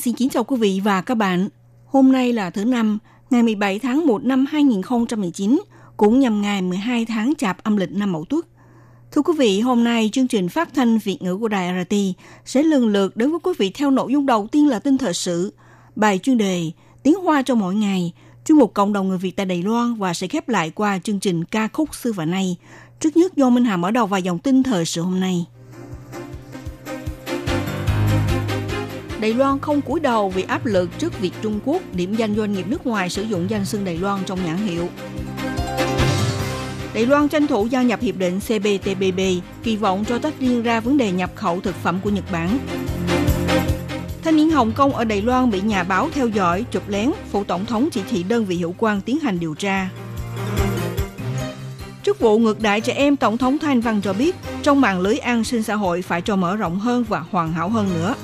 [0.00, 1.48] xin kính chào quý vị và các bạn.
[1.86, 2.98] Hôm nay là thứ năm,
[3.30, 5.60] ngày 17 tháng 1 năm 2019,
[5.96, 8.46] cũng nhằm ngày 12 tháng Chạp âm lịch năm Mậu Tuất.
[9.12, 11.94] Thưa quý vị, hôm nay chương trình phát thanh Việt ngữ của Đài RT
[12.44, 15.14] sẽ lần lượt đến với quý vị theo nội dung đầu tiên là tin thời
[15.14, 15.52] sự,
[15.96, 16.70] bài chuyên đề
[17.02, 18.12] Tiếng Hoa cho mỗi ngày,
[18.44, 21.20] chuyên mục cộng đồng người Việt tại Đài Loan và sẽ khép lại qua chương
[21.20, 22.56] trình ca khúc xưa và nay.
[23.00, 25.46] Trước nhất do Minh Hà mở đầu vài dòng tin thời sự hôm nay.
[29.20, 32.52] Đài Loan không cúi đầu vì áp lực trước việc Trung Quốc điểm danh doanh
[32.52, 34.88] nghiệp nước ngoài sử dụng danh xưng Đài Loan trong nhãn hiệu.
[36.94, 39.20] Đài Loan tranh thủ gia nhập hiệp định CPTPP,
[39.62, 42.58] kỳ vọng cho tách riêng ra vấn đề nhập khẩu thực phẩm của Nhật Bản.
[44.24, 47.44] Thanh niên Hồng Kông ở Đài Loan bị nhà báo theo dõi, chụp lén, phụ
[47.44, 49.88] tổng thống chỉ thị đơn vị hiệu quan tiến hành điều tra.
[52.02, 55.18] Trước vụ ngược đại trẻ em, Tổng thống Thanh Văn cho biết trong mạng lưới
[55.18, 58.14] an sinh xã hội phải cho mở rộng hơn và hoàn hảo hơn nữa.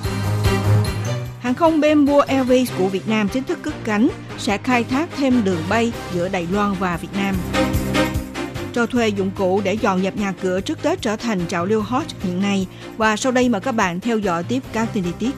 [1.47, 4.09] Hàng không Bamboo Airways của Việt Nam chính thức cất cánh,
[4.39, 7.35] sẽ khai thác thêm đường bay giữa Đài Loan và Việt Nam.
[8.73, 11.81] Cho thuê dụng cụ để dọn dẹp nhà cửa trước Tết trở thành trào lưu
[11.81, 12.67] hot hiện nay
[12.97, 15.31] và sau đây mời các bạn theo dõi tiếp các tin chi tiết.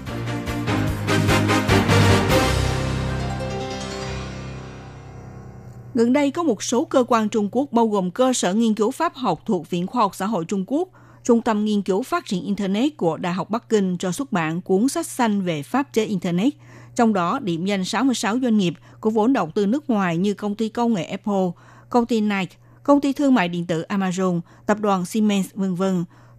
[5.95, 8.91] Gần đây có một số cơ quan Trung Quốc bao gồm cơ sở nghiên cứu
[8.91, 10.89] pháp học thuộc Viện Khoa học Xã hội Trung Quốc,
[11.29, 14.61] Trung tâm Nghiên cứu Phát triển Internet của Đại học Bắc Kinh cho xuất bản
[14.61, 16.55] cuốn sách xanh về pháp chế Internet,
[16.95, 20.55] trong đó điểm danh 66 doanh nghiệp có vốn đầu tư nước ngoài như công
[20.55, 21.51] ty công nghệ Apple,
[21.91, 25.83] công ty Nike, công ty thương mại điện tử Amazon, tập đoàn Siemens, v.v.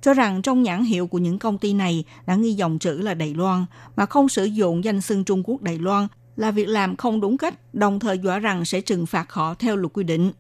[0.01, 3.13] cho rằng trong nhãn hiệu của những công ty này đã ghi dòng chữ là
[3.13, 6.95] Đài Loan mà không sử dụng danh xưng Trung Quốc Đài Loan là việc làm
[6.95, 10.31] không đúng cách, đồng thời dọa rằng sẽ trừng phạt họ theo luật quy định.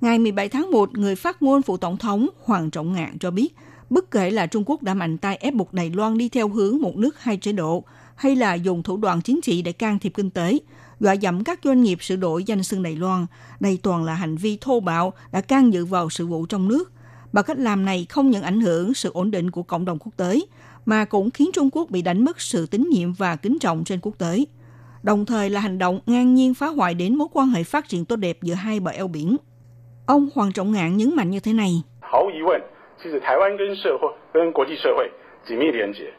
[0.00, 3.54] Ngày 17 tháng 1, người phát ngôn phụ tổng thống Hoàng Trọng Ngạn cho biết,
[3.90, 6.78] bất kể là Trung Quốc đã mạnh tay ép buộc Đài Loan đi theo hướng
[6.80, 10.12] một nước hai chế độ, hay là dùng thủ đoạn chính trị để can thiệp
[10.14, 10.58] kinh tế,
[11.00, 13.26] dọa dẫm các doanh nghiệp sửa đổi danh xưng Đài Loan,
[13.60, 16.92] đây toàn là hành vi thô bạo đã can dự vào sự vụ trong nước.
[17.32, 20.12] và cách làm này không những ảnh hưởng sự ổn định của cộng đồng quốc
[20.16, 20.40] tế,
[20.86, 24.00] mà cũng khiến Trung Quốc bị đánh mất sự tín nhiệm và kính trọng trên
[24.02, 24.44] quốc tế.
[25.02, 28.04] Đồng thời là hành động ngang nhiên phá hoại đến mối quan hệ phát triển
[28.04, 29.36] tốt đẹp giữa hai bờ eo biển.
[30.06, 31.82] Ông Hoàng Trọng Ngạn nhấn mạnh như thế này.
[32.95, 35.09] 毫无疑问，其实台湾跟社会、跟国际社会
[35.47, 36.13] 紧密连结。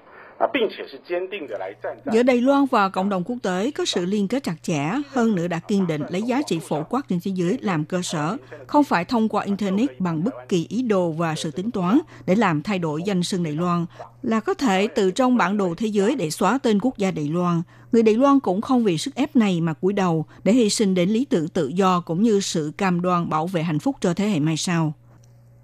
[2.12, 5.34] Giữa Đài Loan và cộng đồng quốc tế có sự liên kết chặt chẽ, hơn
[5.34, 8.36] nữa đã kiên định lấy giá trị phổ quát trên thế giới làm cơ sở,
[8.66, 12.34] không phải thông qua Internet bằng bất kỳ ý đồ và sự tính toán để
[12.34, 13.86] làm thay đổi danh xưng Đài Loan,
[14.22, 17.28] là có thể từ trong bản đồ thế giới để xóa tên quốc gia Đài
[17.28, 17.62] Loan.
[17.92, 20.94] Người Đài Loan cũng không vì sức ép này mà cúi đầu để hy sinh
[20.94, 24.14] đến lý tưởng tự do cũng như sự cam đoan bảo vệ hạnh phúc cho
[24.14, 24.92] thế hệ mai sau.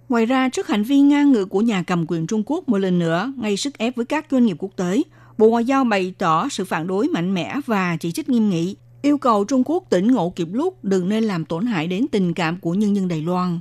[0.10, 3.00] Ngoài ra, trước hành vi ngang ngược của nhà cầm quyền Trung Quốc một lần
[3.00, 5.02] nữa gây sức ép với các doanh nghiệp quốc tế,
[5.38, 8.76] Bộ Ngoại giao bày tỏ sự phản đối mạnh mẽ và chỉ trích nghiêm nghị,
[9.02, 12.34] yêu cầu Trung Quốc tỉnh ngộ kịp lúc đừng nên làm tổn hại đến tình
[12.34, 13.60] cảm của nhân dân Đài Loan.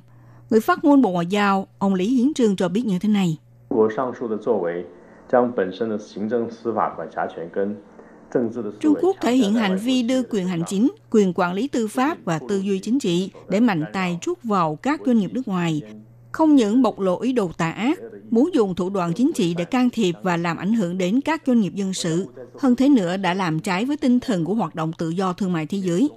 [0.51, 3.39] Người phát ngôn Bộ Ngoại giao, ông Lý Hiến Trương cho biết như thế này.
[8.81, 12.19] Trung Quốc thể hiện hành vi đưa quyền hành chính, quyền quản lý tư pháp
[12.25, 15.83] và tư duy chính trị để mạnh tay trút vào các doanh nghiệp nước ngoài,
[16.33, 17.99] không những bộc lộ ý đồ tà ác,
[18.31, 21.43] muốn dùng thủ đoạn chính trị để can thiệp và làm ảnh hưởng đến các
[21.47, 22.27] doanh nghiệp dân sự,
[22.59, 25.53] hơn thế nữa đã làm trái với tinh thần của hoạt động tự do thương
[25.53, 26.11] mại thế giới.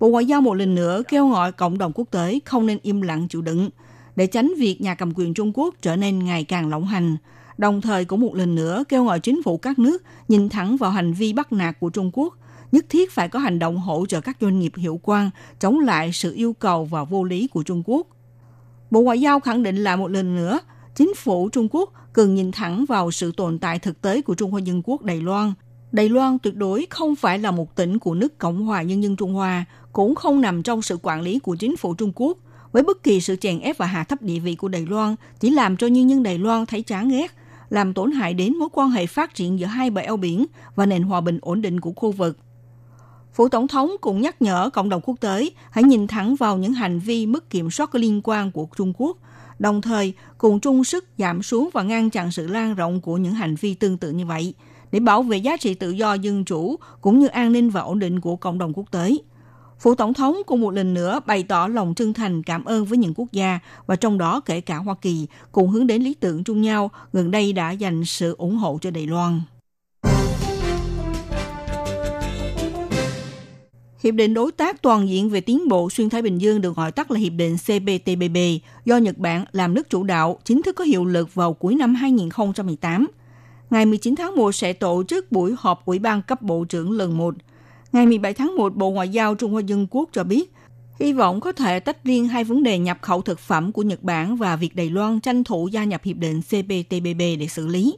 [0.00, 3.02] Bộ Ngoại giao một lần nữa kêu gọi cộng đồng quốc tế không nên im
[3.02, 3.70] lặng chịu đựng,
[4.16, 7.16] để tránh việc nhà cầm quyền Trung Quốc trở nên ngày càng lộng hành,
[7.58, 10.90] đồng thời cũng một lần nữa kêu gọi chính phủ các nước nhìn thẳng vào
[10.90, 12.34] hành vi bắt nạt của Trung Quốc,
[12.72, 15.30] nhất thiết phải có hành động hỗ trợ các doanh nghiệp hiệu quan
[15.60, 18.06] chống lại sự yêu cầu và vô lý của Trung Quốc–
[18.92, 20.60] Bộ Ngoại giao khẳng định lại một lần nữa,
[20.94, 24.50] chính phủ Trung Quốc cần nhìn thẳng vào sự tồn tại thực tế của Trung
[24.50, 25.52] Hoa Dân Quốc Đài Loan.
[25.92, 29.16] Đài Loan tuyệt đối không phải là một tỉnh của nước Cộng hòa Nhân dân
[29.16, 32.38] Trung Hoa, cũng không nằm trong sự quản lý của chính phủ Trung Quốc.
[32.72, 35.50] Với bất kỳ sự chèn ép và hạ thấp địa vị của Đài Loan chỉ
[35.50, 37.32] làm cho nhân dân Đài Loan thấy chán ghét,
[37.70, 40.86] làm tổn hại đến mối quan hệ phát triển giữa hai bờ eo biển và
[40.86, 42.38] nền hòa bình ổn định của khu vực.
[43.34, 46.72] Phủ Tổng thống cũng nhắc nhở cộng đồng quốc tế hãy nhìn thẳng vào những
[46.72, 49.16] hành vi mất kiểm soát có liên quan của Trung Quốc,
[49.58, 53.34] đồng thời cùng chung sức giảm xuống và ngăn chặn sự lan rộng của những
[53.34, 54.54] hành vi tương tự như vậy,
[54.92, 57.98] để bảo vệ giá trị tự do dân chủ cũng như an ninh và ổn
[57.98, 59.16] định của cộng đồng quốc tế.
[59.80, 62.98] Phủ Tổng thống cũng một lần nữa bày tỏ lòng chân thành cảm ơn với
[62.98, 66.44] những quốc gia và trong đó kể cả Hoa Kỳ cùng hướng đến lý tưởng
[66.44, 69.40] chung nhau gần đây đã dành sự ủng hộ cho Đài Loan.
[74.02, 76.92] Hiệp định Đối tác Toàn diện về tiến bộ xuyên Thái Bình Dương được gọi
[76.92, 80.84] tắt là Hiệp định CPTPP do Nhật Bản làm nước chủ đạo chính thức có
[80.84, 83.06] hiệu lực vào cuối năm 2018.
[83.70, 87.18] Ngày 19 tháng 1 sẽ tổ chức buổi họp Ủy ban cấp bộ trưởng lần
[87.18, 87.34] 1.
[87.92, 90.52] Ngày 17 tháng 1, Bộ Ngoại giao Trung Hoa Dân Quốc cho biết
[91.00, 94.02] hy vọng có thể tách riêng hai vấn đề nhập khẩu thực phẩm của Nhật
[94.02, 97.96] Bản và việc Đài Loan tranh thủ gia nhập Hiệp định CPTPP để xử lý.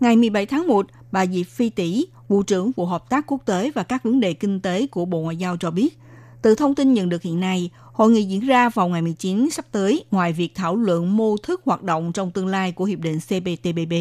[0.00, 3.70] Ngày 17 tháng 1, bà Diệp Phi Tỷ, Vụ trưởng Vụ Hợp tác Quốc tế
[3.74, 5.98] và các vấn đề kinh tế của Bộ Ngoại giao cho biết,
[6.42, 9.64] từ thông tin nhận được hiện nay, hội nghị diễn ra vào ngày 19 sắp
[9.72, 13.18] tới, ngoài việc thảo luận mô thức hoạt động trong tương lai của Hiệp định
[13.20, 13.94] CPTPP,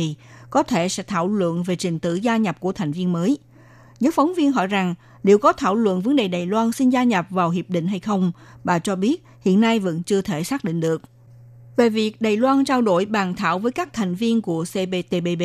[0.49, 3.37] có thể sẽ thảo luận về trình tự gia nhập của thành viên mới.
[3.99, 7.03] Giới phóng viên hỏi rằng liệu có thảo luận vấn đề Đài Loan xin gia
[7.03, 8.31] nhập vào hiệp định hay không,
[8.63, 11.01] bà cho biết hiện nay vẫn chưa thể xác định được.
[11.77, 15.43] Về việc Đài Loan trao đổi bàn thảo với các thành viên của CPTPP,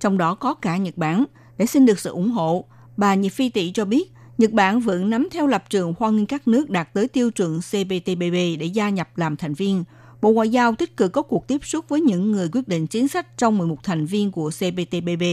[0.00, 1.24] trong đó có cả Nhật Bản,
[1.58, 2.64] để xin được sự ủng hộ.
[2.96, 6.26] Bà Nhật Phi Tỷ cho biết, Nhật Bản vẫn nắm theo lập trường hoan nghênh
[6.26, 9.84] các nước đạt tới tiêu chuẩn CPTPP để gia nhập làm thành viên.
[10.22, 13.08] Bộ Ngoại giao tích cực có cuộc tiếp xúc với những người quyết định chính
[13.08, 15.24] sách trong 11 thành viên của CPTPP,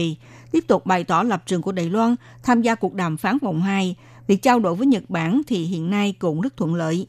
[0.52, 3.62] tiếp tục bày tỏ lập trường của Đài Loan tham gia cuộc đàm phán vòng
[3.62, 3.96] 2.
[4.26, 7.06] Việc trao đổi với Nhật Bản thì hiện nay cũng rất thuận lợi.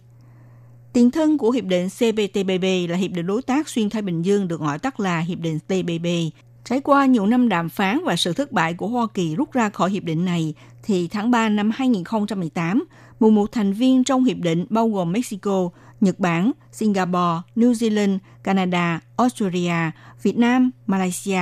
[0.94, 4.48] Tiền thân của Hiệp định CPTPP là Hiệp định Đối tác Xuyên Thái Bình Dương
[4.48, 6.36] được gọi tắt là Hiệp định TPP,
[6.70, 9.70] Trải qua nhiều năm đàm phán và sự thất bại của Hoa Kỳ rút ra
[9.70, 10.54] khỏi hiệp định này,
[10.84, 12.84] thì tháng 3 năm 2018,
[13.20, 15.70] 11 thành viên trong hiệp định bao gồm Mexico,
[16.02, 19.92] Nhật Bản, Singapore, New Zealand, Canada, Australia,
[20.24, 21.42] Việt Nam, Malaysia,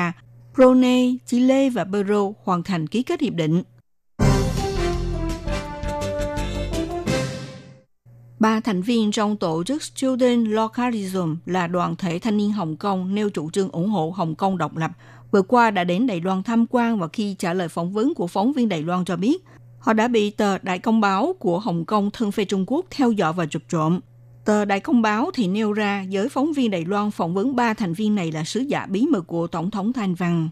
[0.55, 3.63] Brunei, Chile và Peru hoàn thành ký kết hiệp định.
[8.39, 13.15] Ba thành viên trong tổ chức Student Localism là đoàn thể thanh niên Hồng Kông
[13.15, 14.91] nêu chủ trương ủng hộ Hồng Kông độc lập
[15.31, 18.27] vừa qua đã đến Đài Loan tham quan và khi trả lời phỏng vấn của
[18.27, 19.43] phóng viên Đài Loan cho biết,
[19.79, 23.11] họ đã bị tờ Đại Công báo của Hồng Kông thân phê Trung Quốc theo
[23.11, 23.99] dõi và chụp trộm.
[24.45, 27.73] Tờ Đại Công báo thì nêu ra giới phóng viên Đài Loan phỏng vấn ba
[27.73, 30.49] thành viên này là sứ giả bí mật của Tổng thống Thanh Văn.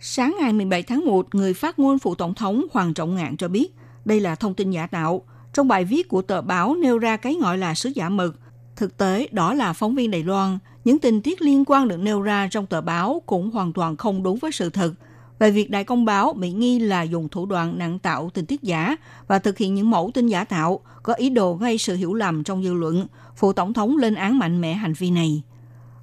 [0.00, 3.48] Sáng ngày 17 tháng 1, người phát ngôn phụ Tổng thống Hoàng Trọng Ngạn cho
[3.48, 3.68] biết
[4.04, 5.22] đây là thông tin giả tạo.
[5.52, 8.32] Trong bài viết của tờ báo nêu ra cái gọi là sứ giả mật.
[8.76, 12.22] Thực tế, đó là phóng viên Đài Loan những tình tiết liên quan được nêu
[12.22, 14.92] ra trong tờ báo cũng hoàn toàn không đúng với sự thật
[15.38, 18.62] về việc Đại Công báo bị nghi là dùng thủ đoạn nặng tạo tình tiết
[18.62, 18.96] giả
[19.28, 22.44] và thực hiện những mẫu tin giả tạo, có ý đồ gây sự hiểu lầm
[22.44, 23.06] trong dư luận,
[23.36, 25.42] phụ tổng thống lên án mạnh mẽ hành vi này.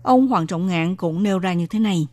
[0.03, 2.07] Ông Hoàng Trọng Ngạn cũng nêu ra như thế này.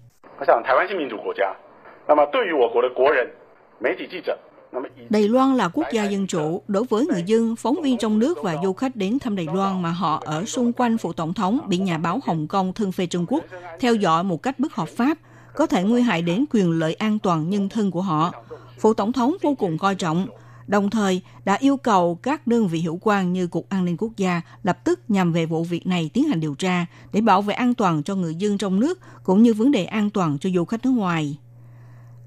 [5.10, 6.62] Đài Loan là quốc gia dân chủ.
[6.68, 9.82] Đối với người dân, phóng viên trong nước và du khách đến thăm Đài Loan
[9.82, 13.06] mà họ ở xung quanh Phụ tổng thống bị nhà báo Hồng Kông thân phê
[13.06, 13.44] Trung Quốc
[13.80, 15.18] theo dõi một cách bất hợp pháp,
[15.54, 18.32] có thể nguy hại đến quyền lợi an toàn nhân thân của họ.
[18.80, 20.26] Phụ tổng thống vô cùng coi trọng,
[20.66, 24.12] đồng thời đã yêu cầu các đơn vị hữu quan như Cục An ninh Quốc
[24.16, 27.54] gia lập tức nhằm về vụ việc này tiến hành điều tra để bảo vệ
[27.54, 30.64] an toàn cho người dân trong nước cũng như vấn đề an toàn cho du
[30.64, 31.38] khách nước ngoài.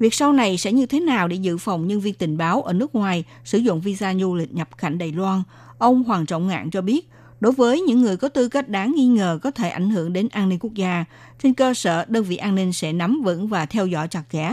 [0.03, 2.73] Việc sau này sẽ như thế nào để dự phòng nhân viên tình báo ở
[2.73, 5.43] nước ngoài sử dụng visa du lịch nhập cảnh Đài Loan?
[5.77, 9.05] Ông Hoàng Trọng Ngạn cho biết, đối với những người có tư cách đáng nghi
[9.05, 11.05] ngờ có thể ảnh hưởng đến an ninh quốc gia,
[11.43, 14.49] trên cơ sở đơn vị an ninh sẽ nắm vững và theo dõi chặt chẽ.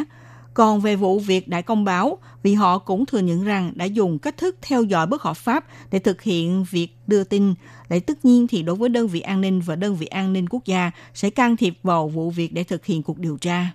[0.54, 4.18] Còn về vụ việc đại công báo, vì họ cũng thừa nhận rằng đã dùng
[4.18, 7.54] cách thức theo dõi bất hợp pháp để thực hiện việc đưa tin,
[7.88, 10.48] lại tất nhiên thì đối với đơn vị an ninh và đơn vị an ninh
[10.48, 13.70] quốc gia sẽ can thiệp vào vụ việc để thực hiện cuộc điều tra.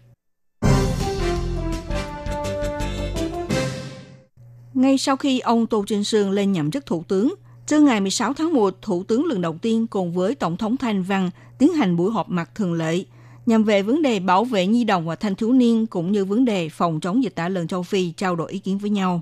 [4.75, 7.35] Ngay sau khi ông Tô Trinh Sương lên nhậm chức thủ tướng,
[7.67, 11.03] trưa ngày 16 tháng 1, Thủ tướng lần đầu tiên cùng với Tổng thống Thanh
[11.03, 13.03] Văn tiến hành buổi họp mặt thường lệ
[13.45, 16.45] nhằm về vấn đề bảo vệ nhi đồng và thanh thiếu niên cũng như vấn
[16.45, 19.21] đề phòng chống dịch tả lợn châu Phi trao đổi ý kiến với nhau.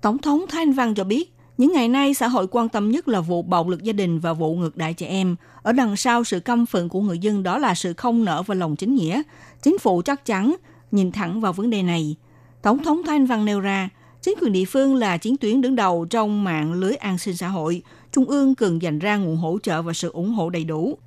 [0.00, 3.20] Tổng thống Thanh Văn cho biết, những ngày nay xã hội quan tâm nhất là
[3.20, 5.36] vụ bạo lực gia đình và vụ ngược đại trẻ em.
[5.62, 8.54] Ở đằng sau sự căm phẫn của người dân đó là sự không nở và
[8.54, 9.22] lòng chính nghĩa.
[9.62, 10.56] Chính phủ chắc chắn
[10.90, 12.16] nhìn thẳng vào vấn đề này.
[12.62, 13.88] Tổng thống Thanh Văn nêu ra,
[14.26, 17.48] Chính quyền địa phương là chiến tuyến đứng đầu trong mạng lưới an sinh xã
[17.48, 17.82] hội.
[18.12, 20.98] Trung ương cần dành ra nguồn hỗ trợ và sự ủng hộ đầy đủ.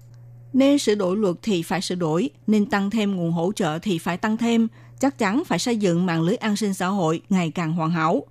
[0.54, 3.98] Nên sửa đổi luật thì phải sửa đổi, nên tăng thêm nguồn hỗ trợ thì
[3.98, 4.68] phải tăng thêm.
[5.00, 8.24] Chắc chắn phải xây dựng mạng lưới an sinh xã hội ngày càng hoàn hảo.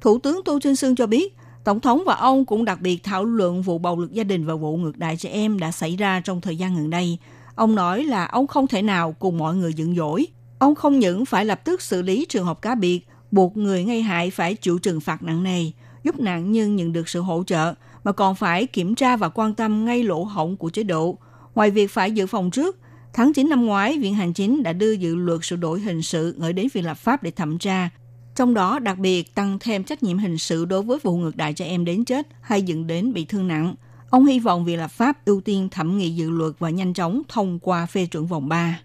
[0.00, 3.24] Thủ tướng Tô Trinh Sương cho biết, Tổng thống và ông cũng đặc biệt thảo
[3.24, 6.20] luận vụ bạo lực gia đình và vụ ngược đại trẻ em đã xảy ra
[6.20, 7.18] trong thời gian gần đây.
[7.54, 10.26] Ông nói là ông không thể nào cùng mọi người dựng dỗi
[10.62, 13.00] Ông không những phải lập tức xử lý trường hợp cá biệt,
[13.32, 15.70] buộc người gây hại phải chịu trừng phạt nặng nề,
[16.04, 17.74] giúp nạn nhân nhận được sự hỗ trợ,
[18.04, 21.18] mà còn phải kiểm tra và quan tâm ngay lỗ hổng của chế độ.
[21.54, 22.78] Ngoài việc phải dự phòng trước,
[23.12, 26.34] tháng 9 năm ngoái, Viện Hành Chính đã đưa dự luật sửa đổi hình sự
[26.38, 27.90] gửi đến Viện Lập pháp để thẩm tra.
[28.34, 31.52] Trong đó đặc biệt tăng thêm trách nhiệm hình sự đối với vụ ngược đại
[31.52, 33.74] trẻ em đến chết hay dẫn đến bị thương nặng.
[34.10, 37.22] Ông hy vọng Viện Lập pháp ưu tiên thẩm nghị dự luật và nhanh chóng
[37.28, 38.80] thông qua phê chuẩn vòng 3.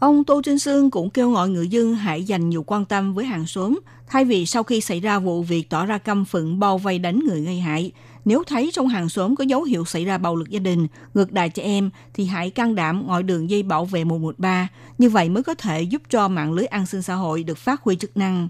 [0.00, 3.24] Ông Tô Trinh Sương cũng kêu gọi người dân hãy dành nhiều quan tâm với
[3.24, 6.78] hàng xóm, thay vì sau khi xảy ra vụ việc tỏ ra căm phẫn bao
[6.78, 7.92] vây đánh người gây hại.
[8.24, 11.32] Nếu thấy trong hàng xóm có dấu hiệu xảy ra bạo lực gia đình, ngược
[11.32, 14.68] đài trẻ em, thì hãy can đảm gọi đường dây bảo vệ 113.
[14.98, 17.82] Như vậy mới có thể giúp cho mạng lưới an sinh xã hội được phát
[17.82, 18.48] huy chức năng.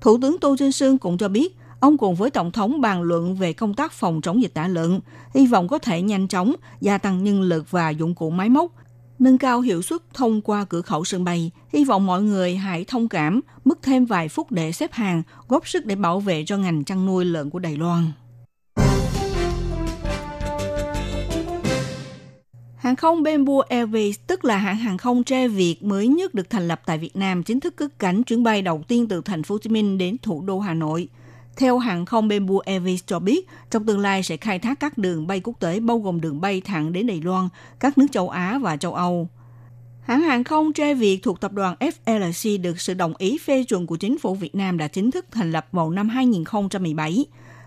[0.00, 3.36] Thủ tướng Tô Trinh Sương cũng cho biết, ông cùng với Tổng thống bàn luận
[3.36, 5.00] về công tác phòng chống dịch tả lợn,
[5.34, 8.72] hy vọng có thể nhanh chóng gia tăng nhân lực và dụng cụ máy móc,
[9.18, 11.50] nâng cao hiệu suất thông qua cửa khẩu sân bay.
[11.72, 15.68] Hy vọng mọi người hãy thông cảm, mất thêm vài phút để xếp hàng, góp
[15.68, 18.12] sức để bảo vệ cho ngành chăn nuôi lợn của Đài Loan.
[22.76, 26.68] Hàng không Bamboo Airways, tức là hãng hàng không tre Việt mới nhất được thành
[26.68, 29.54] lập tại Việt Nam, chính thức cất cánh chuyến bay đầu tiên từ thành phố
[29.54, 31.08] Hồ Chí Minh đến thủ đô Hà Nội.
[31.58, 35.26] Theo hãng không Bamboo Airways cho biết, trong tương lai sẽ khai thác các đường
[35.26, 37.48] bay quốc tế bao gồm đường bay thẳng đến Đài Loan,
[37.80, 39.28] các nước châu Á và châu Âu.
[40.00, 43.86] Hãng hàng không tre Việt thuộc tập đoàn FLC được sự đồng ý phê chuẩn
[43.86, 47.26] của chính phủ Việt Nam đã chính thức thành lập vào năm 2017.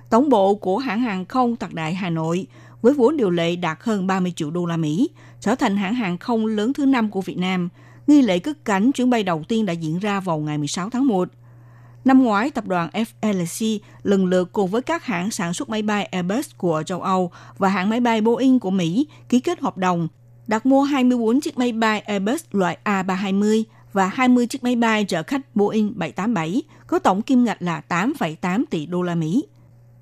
[0.10, 2.48] Tổng bộ của hãng hàng không Tạc Đại Hà Nội
[2.82, 6.18] với vốn điều lệ đạt hơn 30 triệu đô la Mỹ, trở thành hãng hàng
[6.18, 7.70] không lớn thứ năm của Việt Nam.
[8.08, 11.08] Nghi lễ cất cánh chuyến bay đầu tiên đã diễn ra vào ngày 16 tháng
[11.08, 11.30] 1.
[12.06, 16.06] Năm ngoái, tập đoàn FLC lần lượt cùng với các hãng sản xuất máy bay
[16.06, 20.08] Airbus của châu Âu và hãng máy bay Boeing của Mỹ ký kết hợp đồng
[20.48, 25.24] đặt mua 24 chiếc máy bay Airbus loại A320 và 20 chiếc máy bay chở
[25.24, 29.46] khách Boeing 787 có tổng kim ngạch là 8,8 tỷ đô la Mỹ.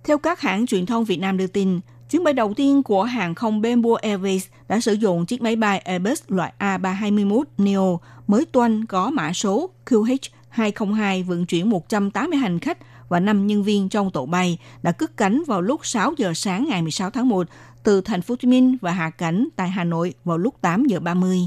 [0.04, 1.80] Theo các hãng truyền thông Việt Nam đưa tin,
[2.10, 5.80] chuyến bay đầu tiên của hàng không Bamboo Airways đã sử dụng chiếc máy bay
[5.80, 10.18] Airbus loại A321 Neo mới toanh có mã số QH
[10.50, 12.78] 202 vận chuyển 180 hành khách
[13.10, 16.66] và 5 nhân viên trong tổ bay đã cất cánh vào lúc 6 giờ sáng
[16.70, 17.48] ngày 16 tháng 1
[17.84, 20.86] từ thành phố Hồ Chí Minh và hạ cánh tại Hà Nội vào lúc 8
[20.86, 21.40] giờ 30.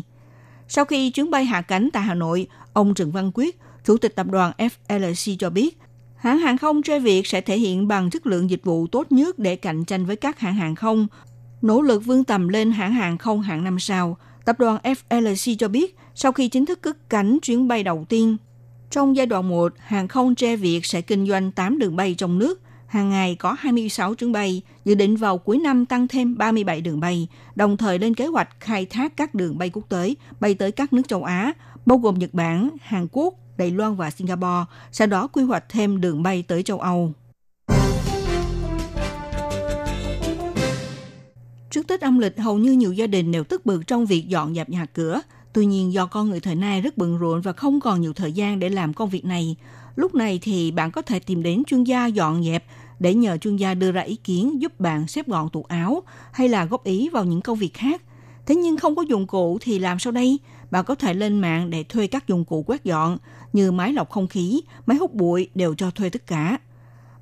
[0.68, 4.16] Sau khi chuyến bay hạ cánh tại Hà Nội, ông Trần Văn Quyết, Chủ tịch
[4.16, 5.78] tập đoàn FLC cho biết,
[6.16, 9.38] hãng hàng không Tre Việt sẽ thể hiện bằng chất lượng dịch vụ tốt nhất
[9.38, 11.06] để cạnh tranh với các hãng hàng không,
[11.62, 14.16] nỗ lực vươn tầm lên hãng hàng không hạng năm sao.
[14.44, 18.36] Tập đoàn FLC cho biết, sau khi chính thức cất cánh chuyến bay đầu tiên
[18.92, 22.38] trong giai đoạn 1, hàng không Tre Việt sẽ kinh doanh 8 đường bay trong
[22.38, 26.80] nước, hàng ngày có 26 chuyến bay, dự định vào cuối năm tăng thêm 37
[26.80, 30.54] đường bay, đồng thời lên kế hoạch khai thác các đường bay quốc tế bay
[30.54, 31.52] tới các nước châu Á,
[31.86, 36.00] bao gồm Nhật Bản, Hàn Quốc, Đài Loan và Singapore, sau đó quy hoạch thêm
[36.00, 37.12] đường bay tới châu Âu.
[41.70, 44.54] Trước Tết âm lịch, hầu như nhiều gia đình đều tức bực trong việc dọn
[44.54, 45.20] dẹp nhà cửa,
[45.52, 48.32] Tuy nhiên do con người thời nay rất bận rộn và không còn nhiều thời
[48.32, 49.56] gian để làm công việc này,
[49.96, 52.64] lúc này thì bạn có thể tìm đến chuyên gia dọn dẹp
[52.98, 56.48] để nhờ chuyên gia đưa ra ý kiến giúp bạn xếp gọn tủ áo hay
[56.48, 58.02] là góp ý vào những công việc khác.
[58.46, 60.38] Thế nhưng không có dụng cụ thì làm sao đây?
[60.70, 63.18] Bạn có thể lên mạng để thuê các dụng cụ quét dọn
[63.52, 66.58] như máy lọc không khí, máy hút bụi đều cho thuê tất cả.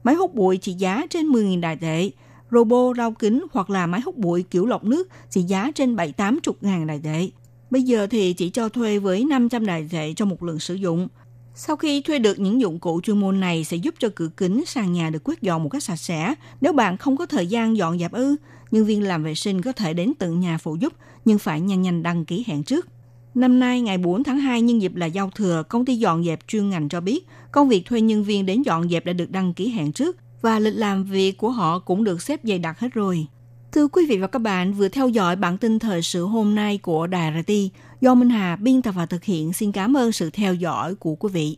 [0.04, 2.10] Máy hút bụi trị giá trên 10.000 đài tệ,
[2.50, 6.52] robot rau kính hoặc là máy hút bụi kiểu lọc nước trị giá trên 7-80
[6.60, 7.28] ngàn đài tệ.
[7.70, 11.08] Bây giờ thì chỉ cho thuê với 500 đài tệ cho một lần sử dụng.
[11.54, 14.64] Sau khi thuê được những dụng cụ chuyên môn này sẽ giúp cho cửa kính
[14.66, 16.34] sàn nhà được quét dọn một cách sạch sẽ.
[16.60, 18.36] Nếu bạn không có thời gian dọn dẹp ư,
[18.70, 20.92] nhân viên làm vệ sinh có thể đến tận nhà phụ giúp,
[21.24, 22.88] nhưng phải nhanh nhanh đăng ký hẹn trước.
[23.34, 26.48] Năm nay, ngày 4 tháng 2 nhân dịp là giao thừa, công ty dọn dẹp
[26.48, 29.54] chuyên ngành cho biết công việc thuê nhân viên đến dọn dẹp đã được đăng
[29.54, 32.88] ký hẹn trước và lịch làm việc của họ cũng được xếp dày đặc hết
[32.94, 33.26] rồi.
[33.72, 36.78] Thưa quý vị và các bạn, vừa theo dõi bản tin thời sự hôm nay
[36.78, 37.52] của Đài RT
[38.00, 39.52] do Minh Hà biên tập và thực hiện.
[39.52, 41.56] Xin cảm ơn sự theo dõi của quý vị.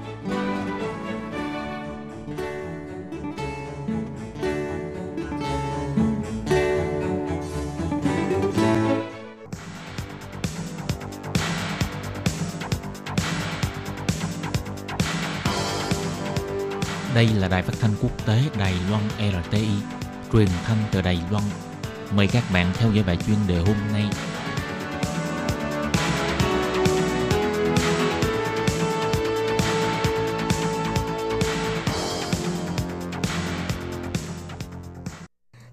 [17.16, 19.68] Đây là đài phát thanh quốc tế Đài Loan RTI,
[20.34, 21.44] truyền thanh từ Đài Loan.
[22.16, 24.06] Mời các bạn theo dõi bài chuyên đề hôm nay.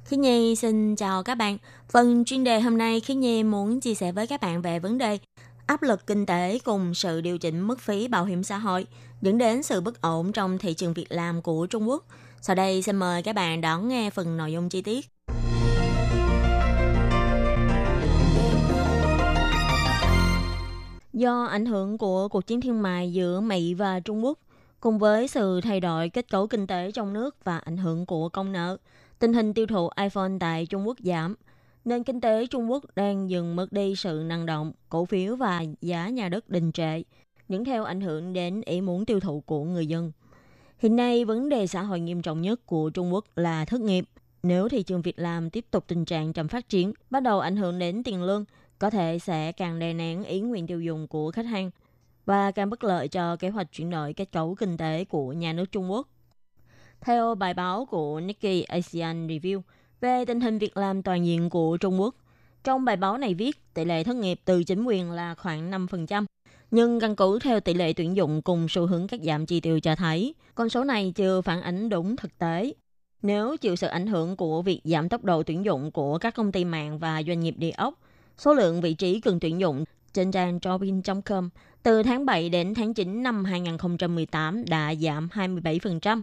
[0.04, 1.58] Khi Nhi xin chào các bạn.
[1.88, 4.98] Phần chuyên đề hôm nay Khi Nhi muốn chia sẻ với các bạn về vấn
[4.98, 5.18] đề
[5.66, 8.86] áp lực kinh tế cùng sự điều chỉnh mức phí bảo hiểm xã hội
[9.20, 12.04] dẫn đến sự bất ổn trong thị trường việc làm của Trung Quốc.
[12.40, 15.06] Sau đây xin mời các bạn đón nghe phần nội dung chi tiết.
[21.12, 24.38] Do ảnh hưởng của cuộc chiến thương mại giữa Mỹ và Trung Quốc,
[24.80, 28.28] cùng với sự thay đổi kết cấu kinh tế trong nước và ảnh hưởng của
[28.28, 28.76] công nợ,
[29.18, 31.34] tình hình tiêu thụ iPhone tại Trung Quốc giảm–
[31.84, 35.64] nền kinh tế Trung Quốc đang dừng mất đi sự năng động, cổ phiếu và
[35.80, 37.02] giá nhà đất đình trệ,
[37.48, 40.12] những theo ảnh hưởng đến ý muốn tiêu thụ của người dân.
[40.78, 44.04] Hiện nay, vấn đề xã hội nghiêm trọng nhất của Trung Quốc là thất nghiệp.
[44.42, 47.56] Nếu thị trường việc làm tiếp tục tình trạng chậm phát triển, bắt đầu ảnh
[47.56, 48.44] hưởng đến tiền lương,
[48.78, 51.70] có thể sẽ càng đè nén ý nguyện tiêu dùng của khách hàng
[52.24, 55.52] và càng bất lợi cho kế hoạch chuyển đổi kết cấu kinh tế của nhà
[55.52, 56.08] nước Trung Quốc.
[57.00, 59.60] Theo bài báo của Nikkei Asian Review,
[60.02, 62.14] về tình hình việc làm toàn diện của Trung Quốc.
[62.64, 66.24] Trong bài báo này viết tỷ lệ thất nghiệp từ chính quyền là khoảng 5%,
[66.70, 69.80] nhưng căn cứ theo tỷ lệ tuyển dụng cùng xu hướng cắt giảm chi tiêu
[69.80, 72.72] cho thấy, con số này chưa phản ánh đúng thực tế.
[73.22, 76.52] Nếu chịu sự ảnh hưởng của việc giảm tốc độ tuyển dụng của các công
[76.52, 77.94] ty mạng và doanh nghiệp địa ốc,
[78.38, 81.48] số lượng vị trí cần tuyển dụng trên trang jobin.com
[81.82, 86.22] từ tháng 7 đến tháng 9 năm 2018 đã giảm 27%,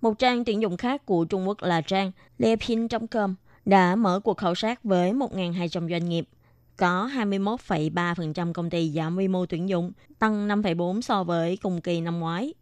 [0.00, 3.34] một trang tuyển dụng khác của Trung Quốc là trang lepin.com
[3.64, 6.28] đã mở cuộc khảo sát với 1.200 doanh nghiệp.
[6.76, 12.00] Có 21,3% công ty giảm quy mô tuyển dụng, tăng 5,4 so với cùng kỳ
[12.00, 12.54] năm ngoái.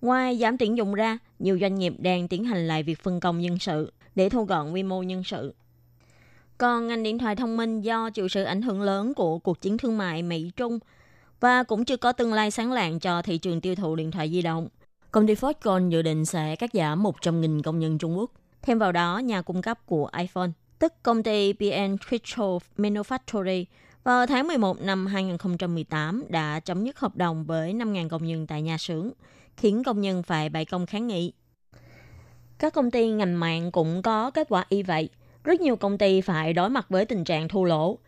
[0.00, 3.40] Ngoài giảm tuyển dụng ra, nhiều doanh nghiệp đang tiến hành lại việc phân công
[3.40, 5.54] nhân sự để thu gọn quy mô nhân sự.
[6.58, 9.78] Còn ngành điện thoại thông minh do chịu sự ảnh hưởng lớn của cuộc chiến
[9.78, 10.78] thương mại Mỹ-Trung
[11.40, 14.30] và cũng chưa có tương lai sáng lạng cho thị trường tiêu thụ điện thoại
[14.30, 14.68] di động–
[15.12, 18.30] Công ty Foxconn dự định sẽ cắt giảm 100.000 công nhân Trung Quốc.
[18.62, 23.64] Thêm vào đó, nhà cung cấp của iPhone, tức công ty PN Crystal Manufacturing,
[24.04, 28.62] vào tháng 11 năm 2018 đã chấm dứt hợp đồng với 5.000 công nhân tại
[28.62, 29.10] nhà xưởng,
[29.56, 31.32] khiến công nhân phải bày công kháng nghị.
[32.58, 35.08] Các công ty ngành mạng cũng có kết quả y vậy.
[35.44, 37.98] Rất nhiều công ty phải đối mặt với tình trạng thua lỗ.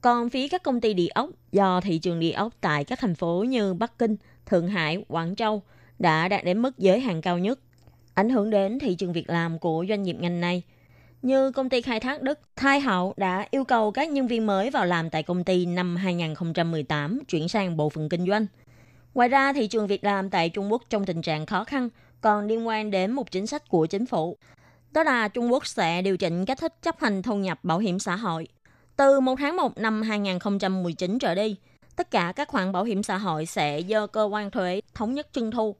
[0.00, 3.14] Còn phía các công ty địa ốc, do thị trường địa ốc tại các thành
[3.14, 5.62] phố như Bắc Kinh, Thượng Hải, Quảng Châu–
[5.98, 7.58] đã đạt đến mức giới hạn cao nhất,
[8.14, 10.62] ảnh hưởng đến thị trường việc làm của doanh nghiệp ngành này.
[11.22, 14.70] Như công ty khai thác đất Thai Hậu đã yêu cầu các nhân viên mới
[14.70, 18.46] vào làm tại công ty năm 2018 chuyển sang bộ phận kinh doanh.
[19.14, 21.88] Ngoài ra, thị trường việc làm tại Trung Quốc trong tình trạng khó khăn
[22.20, 24.36] còn liên quan đến một chính sách của chính phủ.
[24.92, 27.98] Đó là Trung Quốc sẽ điều chỉnh cách thức chấp hành thu nhập bảo hiểm
[27.98, 28.48] xã hội.
[28.96, 31.56] Từ 1 tháng 1 năm 2019 trở đi,
[31.96, 35.28] tất cả các khoản bảo hiểm xã hội sẽ do cơ quan thuế thống nhất
[35.32, 35.76] trưng thu.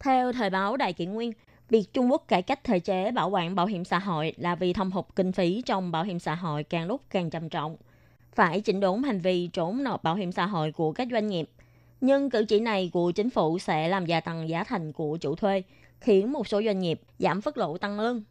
[0.00, 1.32] Theo thời báo Đại Kỷ Nguyên,
[1.68, 4.72] việc Trung Quốc cải cách thể chế bảo quản bảo hiểm xã hội là vì
[4.72, 7.76] thâm hụt kinh phí trong bảo hiểm xã hội càng lúc càng trầm trọng.
[8.34, 11.50] Phải chỉnh đốn hành vi trốn nộp bảo hiểm xã hội của các doanh nghiệp.
[12.00, 15.34] Nhưng cử chỉ này của chính phủ sẽ làm gia tăng giá thành của chủ
[15.34, 15.62] thuê,
[16.00, 18.22] khiến một số doanh nghiệp giảm phất lộ tăng lương.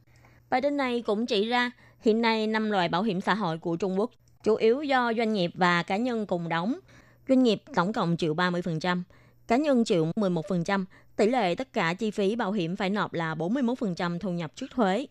[0.50, 3.76] Bài tin này cũng chỉ ra, hiện nay năm loại bảo hiểm xã hội của
[3.76, 4.12] Trung Quốc
[4.44, 6.80] chủ yếu do doanh nghiệp và cá nhân cùng đóng.
[7.28, 9.04] Doanh nghiệp tổng cộng chịu 30%,
[9.50, 10.86] cá nhân chịu 11%,
[11.16, 14.66] tỷ lệ tất cả chi phí bảo hiểm phải nộp là 41% thu nhập trước
[14.72, 15.08] thuế.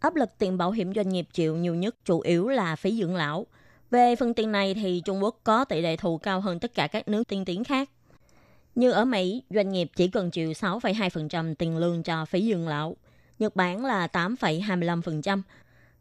[0.00, 3.14] Áp lực tiền bảo hiểm doanh nghiệp chịu nhiều nhất chủ yếu là phí dưỡng
[3.14, 3.46] lão.
[3.90, 6.86] Về phần tiền này thì Trung Quốc có tỷ lệ thù cao hơn tất cả
[6.86, 7.90] các nước tiên tiến khác.
[8.74, 12.96] Như ở Mỹ, doanh nghiệp chỉ cần chịu 6,2% tiền lương cho phí dưỡng lão.
[13.38, 15.42] Nhật Bản là 8,25%.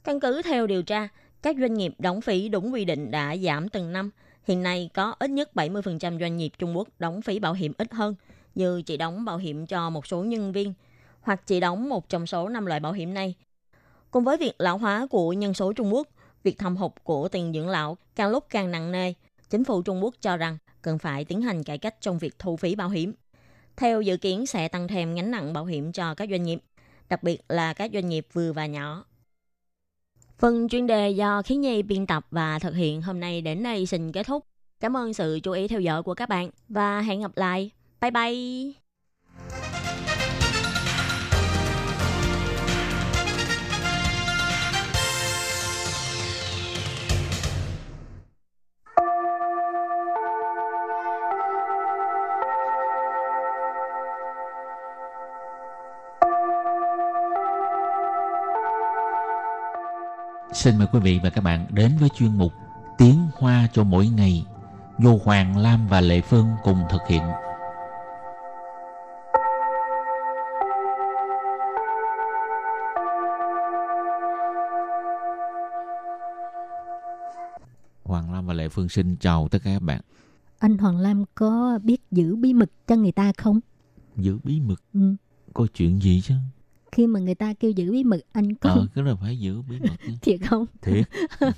[0.03, 1.07] Căn cứ theo điều tra,
[1.41, 4.11] các doanh nghiệp đóng phí đúng quy định đã giảm từng năm.
[4.43, 7.91] Hiện nay có ít nhất 70% doanh nghiệp Trung Quốc đóng phí bảo hiểm ít
[7.93, 8.15] hơn–
[8.55, 10.73] như chỉ đóng bảo hiểm cho một số nhân viên
[11.21, 13.35] hoặc chỉ đóng một trong số năm loại bảo hiểm này.
[14.11, 16.07] Cùng với việc lão hóa của nhân số Trung Quốc,
[16.43, 19.13] việc thâm hụt của tiền dưỡng lão càng lúc càng nặng nề,
[19.49, 22.57] chính phủ Trung Quốc cho rằng cần phải tiến hành cải cách trong việc thu
[22.57, 23.13] phí bảo hiểm.
[23.77, 26.59] Theo dự kiến sẽ tăng thêm gánh nặng bảo hiểm cho các doanh nghiệp,
[27.09, 29.05] đặc biệt là các doanh nghiệp vừa và nhỏ.
[30.41, 33.85] Phần chuyên đề do Khí Nhi biên tập và thực hiện hôm nay đến đây
[33.85, 34.45] xin kết thúc.
[34.79, 37.71] Cảm ơn sự chú ý theo dõi của các bạn và hẹn gặp lại.
[38.01, 39.70] Bye bye.
[60.61, 62.53] Xin mời quý vị và các bạn đến với chuyên mục
[62.97, 64.45] Tiếng Hoa cho mỗi ngày
[64.99, 67.21] do Hoàng Lam và Lệ Phương cùng thực hiện.
[78.03, 80.01] Hoàng Lam và Lệ Phương xin chào tất cả các bạn.
[80.59, 83.59] Anh Hoàng Lam có biết giữ bí mật cho người ta không?
[84.17, 84.81] Giữ bí mật?
[84.93, 85.15] Ừ.
[85.53, 86.35] Có chuyện gì chứ?
[86.92, 88.70] Khi mà người ta kêu giữ bí mật, anh có...
[88.70, 89.96] Ờ, cái là phải giữ bí mật.
[90.06, 90.12] Chứ.
[90.22, 90.66] Thiệt không?
[90.82, 91.08] Thiệt.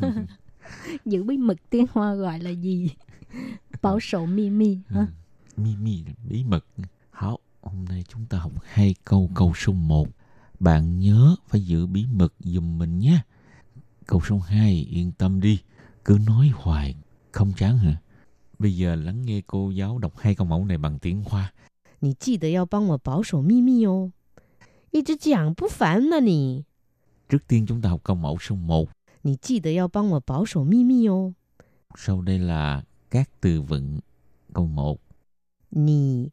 [1.04, 2.90] giữ bí mật tiếng Hoa gọi là gì?
[3.83, 4.78] Bảo sổ mi mi.
[4.88, 5.04] Ừ.
[5.57, 6.66] Mi mi là bí mật.
[7.11, 10.09] Hảo, hôm nay chúng ta học hai câu câu số 1.
[10.61, 13.20] Bạn nhớ phải giữ bí mật giùm mình nhé.
[14.07, 15.59] Câu số 2, yên tâm đi.
[16.04, 16.94] Cứ nói hoài,
[17.33, 17.96] không chán hả?
[18.59, 21.52] Bây giờ lắng nghe cô giáo đọc hai câu mẫu này bằng tiếng Hoa.
[22.00, 24.12] 你记得要帮我保守秘密哦，
[24.92, 26.64] 一直讲不烦了你。
[27.28, 28.88] Trước tiên chúng ta học câu mẫu số 1.
[29.22, 31.35] 你记得要帮我保守秘密哦。
[31.96, 34.00] Sau đây là các từ vựng.
[34.54, 34.98] Câu 1.
[35.70, 36.31] 你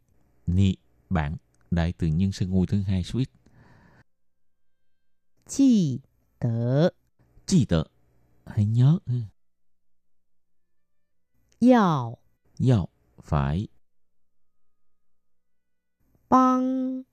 [0.48, 0.76] Ni,
[1.10, 1.38] bạn.
[1.72, 3.30] Đại từ nhân xưng ngôi thứ hai số ít.
[5.46, 6.02] 记
[6.40, 6.94] 得
[7.46, 7.84] Chi tờ.
[8.46, 9.00] Hãy nhớ.
[9.06, 9.30] ha.
[11.60, 12.18] 要
[12.58, 12.90] Dạo.
[13.22, 13.68] Phải.
[16.28, 17.04] 帮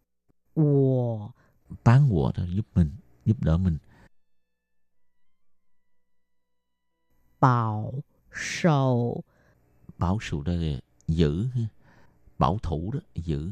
[0.58, 1.34] 我
[1.84, 2.92] tán của đó giúp mình
[3.26, 3.78] giúp đỡ mình.
[7.40, 7.94] Bảo
[8.34, 9.24] sầu.
[9.98, 11.48] Bảo sầu đây là giữ
[12.38, 13.52] bảo thủ đó giữ.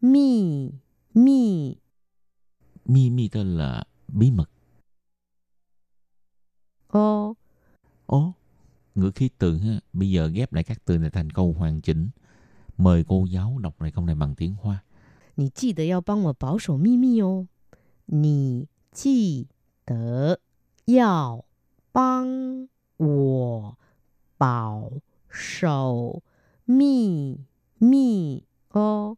[0.00, 0.70] Mi
[1.14, 1.74] mi.
[2.84, 4.50] Mi mi tên là bí mật.
[6.88, 7.36] Ô
[8.06, 8.32] ô
[8.94, 9.80] ngữ khí từ ha.
[9.92, 12.10] Bây giờ ghép lại các từ này thành câu hoàn chỉnh
[12.79, 14.83] Mời cô giáo đọc lại câu này bằng tiếng Hoa.
[15.35, 17.47] 你记得要帮我保守秘密哦。
[18.05, 19.47] 你记
[19.85, 20.39] 得
[20.85, 21.43] 要
[21.91, 23.77] 帮我
[24.37, 24.91] 保
[25.29, 26.21] 守
[26.65, 27.39] 秘
[27.79, 29.17] 密哦。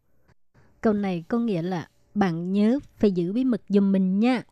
[0.82, 4.44] Câu này có nghĩa là bạn nhớ phải giữ bí mật giùm mình nha.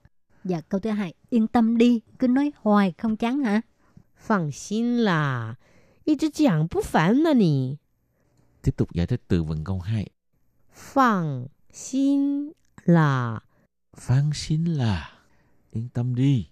[0.43, 3.61] Và câu thứ hai, yên tâm đi, cứ nói hoài không chán hả?
[4.15, 5.57] 放心啦，
[6.03, 7.77] 一直讲不烦了你。
[8.62, 10.06] tiếp tục giải thích từ vựng câu 2.
[10.72, 12.50] Phang xin
[12.84, 13.40] là
[13.96, 15.18] Phang xin là
[15.70, 16.48] Yên tâm đi.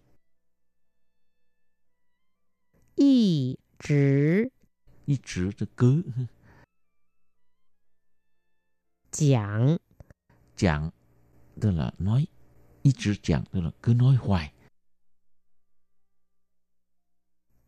[2.94, 4.44] Y trứ
[5.06, 6.02] Y trứ là cứ.
[9.12, 9.76] Giảng
[10.56, 10.90] Giảng
[11.60, 12.26] tức là nói.
[12.82, 14.52] Y trứ giảng tức là cứ nói hoài.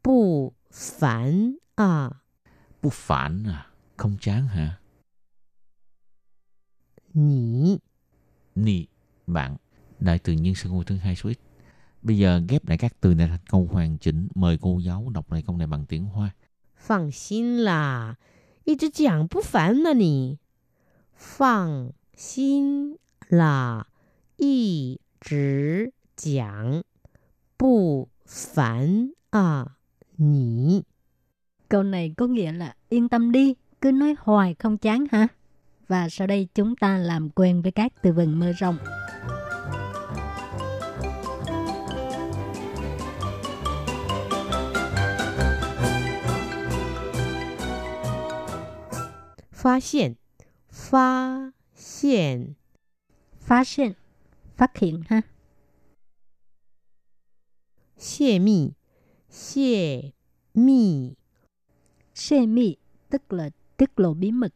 [0.02, 2.10] Bù phản à
[2.82, 3.69] Bù phản à
[4.00, 4.78] không chán hả?
[7.14, 7.78] Nhỉ.
[8.54, 8.86] Nì,
[9.26, 9.56] bạn.
[9.98, 11.38] Đại từ nhân sân ngôi thứ hai số ít.
[12.02, 14.28] Bây giờ ghép lại các từ này thành câu hoàn chỉnh.
[14.34, 16.30] Mời cô giáo đọc lại câu này bằng tiếng Hoa.
[16.76, 18.14] Phẳng xin là.
[18.64, 20.36] Ý chứ chẳng bú phản là nì.
[21.16, 22.94] Phẳng xin
[23.28, 23.84] là.
[24.36, 24.96] Ý
[25.30, 25.86] chứ
[26.16, 26.82] chẳng
[27.58, 29.64] bú phản à
[30.18, 30.82] nì.
[31.68, 35.27] Câu này có nghĩa là yên tâm đi, cứ nói hoài không chán hả?
[35.87, 38.77] Và sau đây chúng ta làm quen với các từ vựng mơ rộng.
[49.51, 50.15] 发现，
[50.69, 52.55] 发现，
[53.39, 53.93] Phát hiện,
[54.57, 55.21] phát hiện ha.
[57.97, 58.71] 泄密，
[59.29, 60.11] 泄
[60.53, 61.13] 密，
[62.13, 62.75] Xê mi,
[63.09, 63.49] tức là
[63.80, 64.54] tiết lộ bí mật.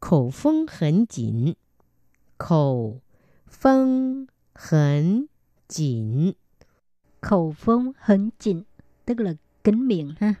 [0.00, 1.52] Khẩu phong hẳn chỉnh
[2.38, 3.00] Khẩu
[3.48, 5.24] phong hẳn
[5.68, 6.32] chỉnh
[7.20, 8.62] Khẩu phong hẳn chỉnh
[9.04, 9.34] tức là
[9.64, 10.34] kính miệng ha.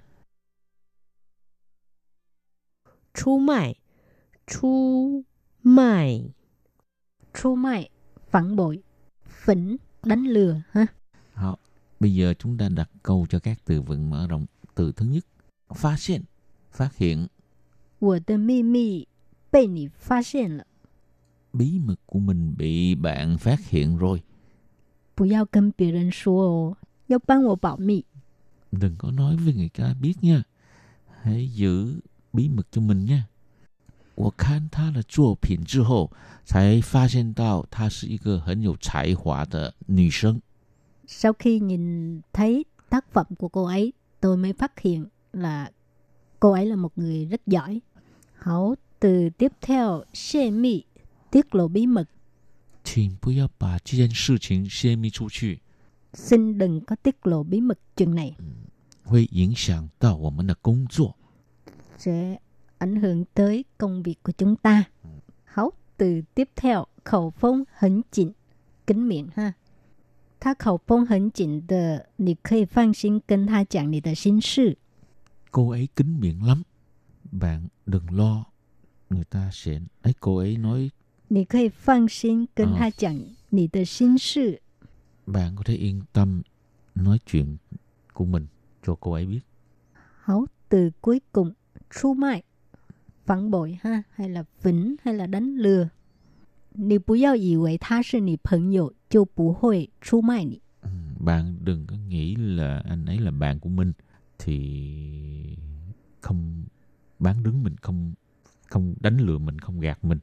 [3.14, 3.74] Chu mại
[4.46, 5.22] Chu
[5.62, 6.30] mại
[7.34, 7.90] Chu mại
[8.30, 8.82] phản bội
[9.24, 10.86] phỉnh đánh lừa ha.
[11.32, 11.58] Họ
[12.00, 15.24] bây giờ chúng ta đặt câu cho các từ vựng mở rộng từ thứ nhất
[15.69, 16.23] phát hiện,
[16.71, 17.29] phát hiện,
[17.99, 19.07] 我的秘密
[19.49, 20.65] 被你发现了，
[21.53, 24.23] bí mật của mình bị bạn phát hiện rồi.
[25.15, 28.05] 不要跟别人说哦，要帮我保密。
[28.71, 30.43] Đừng có nói với người ta biết nha.
[31.21, 32.01] Hãy giữ
[32.33, 33.27] bí mật cho mình nha.
[34.15, 36.11] 我看她的作品之后，
[36.45, 40.41] 才发现到她是一个很有才华的女生。
[41.07, 45.71] Sau khi nhìn thấy tác phẩm của cô ấy, tôi mới phát hiện là
[46.39, 47.81] cô ấy là một người rất giỏi.
[48.33, 50.83] Hảo, từ tiếp theo, xê mi,
[51.31, 52.07] tiết lộ bí mật.
[52.83, 55.61] 请不要把这件事情泄密出去，
[56.13, 58.35] Xin đừng có tiết lộ bí mật chuyện này,
[59.05, 61.15] 会影响到我们的工作。
[61.97, 62.39] sẽ
[62.77, 64.83] ảnh hưởng tới công việc của chúng ta.
[65.43, 68.33] Hảo, từ tiếp theo, khẩu phong hấn chỉnh,
[68.87, 69.53] kính miệng ha.
[70.39, 74.77] 他口风很紧的，你可以放心跟他讲你的心事。
[75.51, 76.63] Cô ấy kín miệng lắm,
[77.31, 78.45] bạn đừng lo.
[79.09, 80.89] Người ta sẽ ấy cô ấy nói
[81.29, 83.15] 你可以放心跟他讲
[83.49, 84.59] 你的心事。
[85.25, 86.41] bạn có thể yên tâm
[86.95, 87.57] nói chuyện
[88.13, 88.45] của mình
[88.85, 89.39] cho cô ấy biết.
[90.23, 91.53] Hảo, từ cuối cùng,
[92.01, 92.43] chu mai,
[93.25, 95.89] phản bội ha, hay là vĩnh, hay là đánh lừa.
[96.75, 100.59] 你不要以为他是你朋友就不会出卖你。
[100.81, 103.93] Ừ, Bạn đừng có nghĩ là anh ấy là bạn của mình
[104.37, 105.57] thì
[106.21, 106.63] không
[107.19, 108.13] bán đứng mình không
[108.67, 110.19] không đánh lừa mình không gạt mình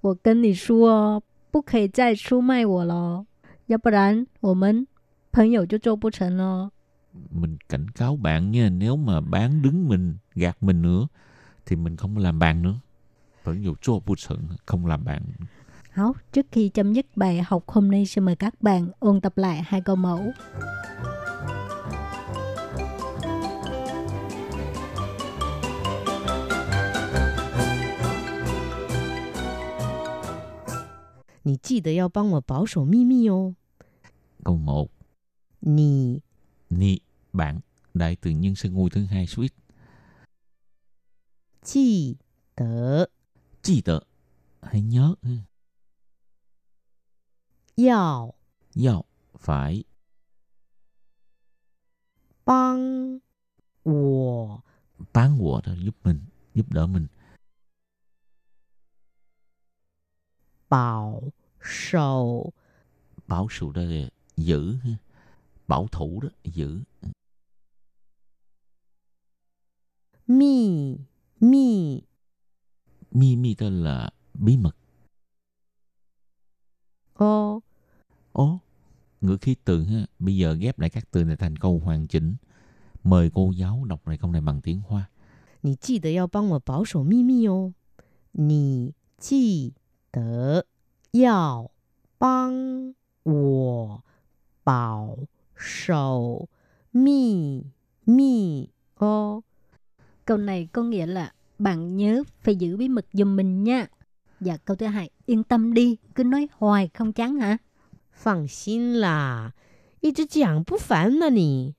[0.00, 3.24] 我跟你说，不可以再出卖我了，
[3.66, 4.86] 要不然我们
[5.32, 6.70] 朋友就做不成了。
[7.30, 11.06] mình cảnh cáo bạn nha nếu mà bán đứng mình gạt mình nữa
[11.66, 12.74] thì mình không làm bạn nữa
[13.44, 15.22] vẫn dù cho bu sận không làm bạn
[15.90, 19.38] Hảo, trước khi chấm dứt bài học hôm nay, xin mời các bạn ôn tập
[19.38, 20.32] lại hai câu mẫu.
[31.48, 33.54] 你记得要帮我保守秘密哦。
[34.44, 34.88] câu một
[35.60, 36.20] 你
[36.68, 36.98] ni
[37.32, 37.60] bạn
[37.94, 39.52] đại từ nhân xưng ngôi thứ hai suýt
[41.62, 42.16] 记
[42.56, 43.08] 得
[43.62, 44.00] chi tờ
[44.62, 45.46] hãy nhớ ha.
[47.76, 48.34] 要
[48.74, 49.84] Giao phải
[52.44, 53.20] 帮
[53.82, 54.62] 我
[55.12, 57.06] bán của đó giúp mình giúp đỡ mình
[60.68, 61.20] 保
[61.60, 62.50] 守
[63.26, 64.90] bảo sự đó là giữ ha.
[65.68, 66.80] bảo thủ đó giữ
[70.26, 70.98] 秘
[71.40, 72.02] 密
[73.10, 74.76] mi mi đó là bí mật
[77.14, 77.60] 哦。
[78.32, 78.58] ố
[79.20, 82.34] ngữ khí từ ha bây giờ ghép lại các từ này thành câu hoàn chỉnh
[83.04, 85.08] mời cô giáo đọc lại câu này bằng tiếng hoa
[85.64, 87.72] 你记得要帮我保守秘密哦。
[88.32, 89.72] 你记
[90.12, 90.66] 得
[91.12, 91.70] 要
[92.18, 94.02] 帮我
[94.64, 95.16] 保
[95.54, 96.48] 守
[96.90, 97.64] 秘
[98.04, 99.42] 密哦。
[100.24, 103.86] Câu này có nghĩa là bạn nhớ phải giữ bí mật giùm mình nha.
[104.40, 107.58] Và câu thứ hai, yên tâm đi, cứ nói hoài không chán hả?
[108.16, 109.54] 放心啦，
[110.00, 111.74] 一直讲不烦呢你。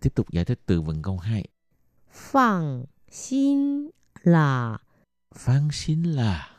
[0.00, 1.44] tiếp tục giải thích từ vựng câu 2
[2.10, 3.90] 放心
[4.22, 4.80] 啦，
[5.34, 6.50] phán xin là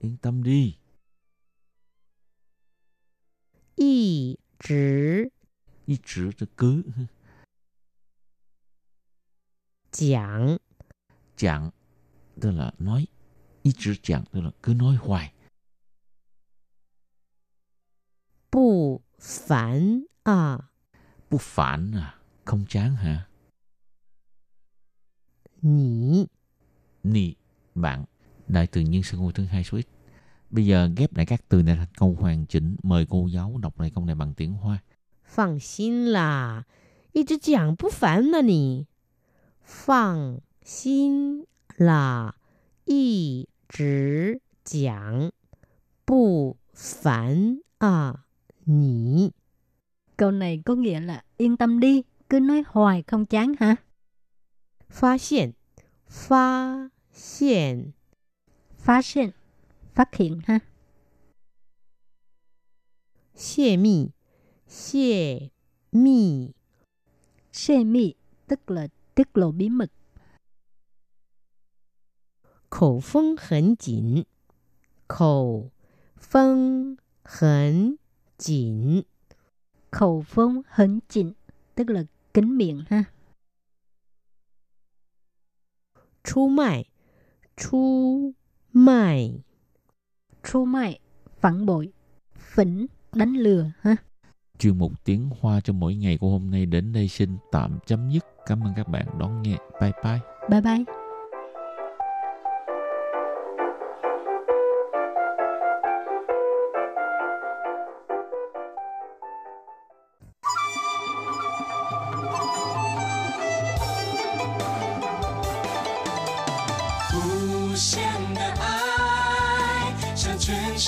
[0.00, 0.76] yên tâm đi
[3.80, 5.30] 一直
[5.86, 7.06] ý chữ cho cứ ha.
[9.92, 10.56] 讲
[11.36, 11.70] chẳng
[12.40, 13.06] tức là nói
[13.62, 15.32] ý chữ chẳng tức là cứ nói hoài
[18.50, 20.70] 不烦啊。
[21.28, 23.28] 不phản à không chán hả
[25.62, 26.26] 你
[27.02, 27.34] nì
[27.74, 28.04] bạn
[28.46, 29.86] đại từ nhân xưng ngôi thứ hai số ít
[30.51, 32.75] Bây giờ ghép lại các từ này thành câu hoàn chỉnh.
[32.83, 34.77] Mời cô giáo đọc lại câu này bằng tiếng Hoa.
[35.25, 36.63] Phẳng xin là.
[37.13, 38.83] Ý chứ chẳng bút phản mà nì.
[39.65, 41.43] Phẳng xin
[41.77, 42.31] là.
[42.85, 43.45] Ý
[43.77, 45.29] chứ chẳng
[46.07, 48.13] bút phản à
[48.65, 49.31] nhỉ.
[50.17, 53.75] Câu này có nghĩa là yên tâm đi, cứ nói hoài không chán hả?
[54.89, 55.51] Phát hiện,
[56.07, 56.89] phát
[57.39, 57.91] hiện,
[58.77, 59.31] phát hiện
[59.93, 60.59] phát hiện ha.
[63.35, 64.07] Xie mi,
[64.67, 65.39] xie
[65.91, 66.49] mi.
[67.51, 68.13] Xie mi
[68.47, 69.91] tức là tiết lộ bí mật.
[72.69, 74.23] Khẩu phong hẳn chỉnh.
[75.07, 75.71] Khẩu
[76.17, 77.95] phong hẳn
[78.37, 79.01] chỉnh.
[79.91, 81.33] Khẩu phong hẳn chỉnh
[81.75, 83.03] tức là kính miệng ha.
[86.23, 86.89] Chu mại,
[87.55, 88.31] chu
[88.73, 89.41] mại.
[90.43, 90.99] Tru mai,
[91.39, 91.89] phản bội,
[92.37, 93.95] phỉnh, đánh lừa ha.
[94.59, 98.09] chuyên mục tiếng hoa cho mỗi ngày của hôm nay đến đây xin tạm chấm
[98.09, 101.00] dứt cảm ơn các bạn đón nghe bye bye Bye bye.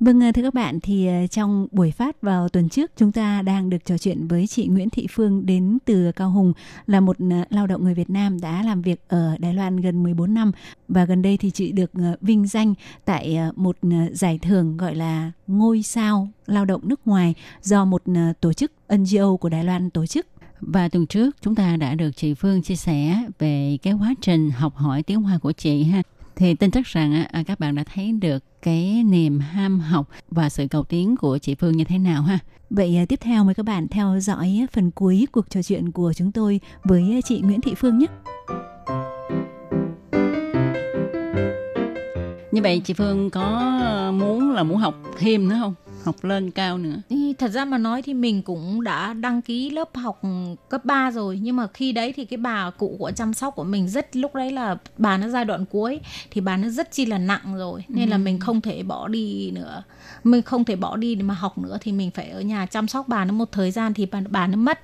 [0.00, 3.42] Vâng, ờ, thưa các bạn, thì ờ, trong buổi phát vào tuần trước, chúng ta
[3.42, 6.52] đang được trò chuyện với chị Nguyễn Thị Phương đến từ Cao Hùng,
[6.86, 10.02] là một ờ, lao động người Việt Nam đã làm việc ở Đài Loan gần
[10.02, 10.52] 14 năm.
[10.88, 13.76] Và gần đây thì chị được vinh danh tại một
[14.12, 18.02] giải thưởng gọi là Ngôi sao lao động nước ngoài do một
[18.40, 20.26] tổ chức NGO của Đài Loan tổ chức.
[20.60, 24.50] Và tuần trước chúng ta đã được chị Phương chia sẻ về cái quá trình
[24.50, 26.02] học hỏi tiếng Hoa của chị ha.
[26.40, 30.08] Thì tin chắc rằng á, à, các bạn đã thấy được cái niềm ham học
[30.30, 32.38] và sự cầu tiến của chị Phương như thế nào ha.
[32.70, 36.12] Vậy ờ, tiếp theo mời các bạn theo dõi phần cuối cuộc trò chuyện của
[36.12, 38.06] chúng tôi với ờ, chị Nguyễn Thị Phương nhé.
[42.52, 43.72] Như vậy chị Phương có
[44.14, 45.74] muốn là muốn học thêm nữa không?
[46.04, 46.96] Học lên cao nữa.
[47.40, 50.22] Thật ra mà nói thì mình cũng đã đăng ký lớp học
[50.68, 51.38] cấp 3 rồi.
[51.42, 54.34] Nhưng mà khi đấy thì cái bà cụ của chăm sóc của mình rất lúc
[54.34, 56.00] đấy là bà nó giai đoạn cuối
[56.30, 57.84] thì bà nó rất chi là nặng rồi.
[57.88, 59.82] Nên là mình không thể bỏ đi nữa.
[60.24, 62.88] Mình không thể bỏ đi để mà học nữa thì mình phải ở nhà chăm
[62.88, 64.80] sóc bà nó một thời gian thì bà, bà nó mất.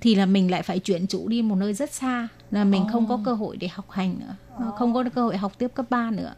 [0.00, 3.08] Thì là mình lại phải chuyển chủ đi một nơi rất xa là mình không
[3.08, 4.34] có cơ hội để học hành nữa.
[4.78, 6.34] Không có cơ hội học tiếp cấp 3 nữa.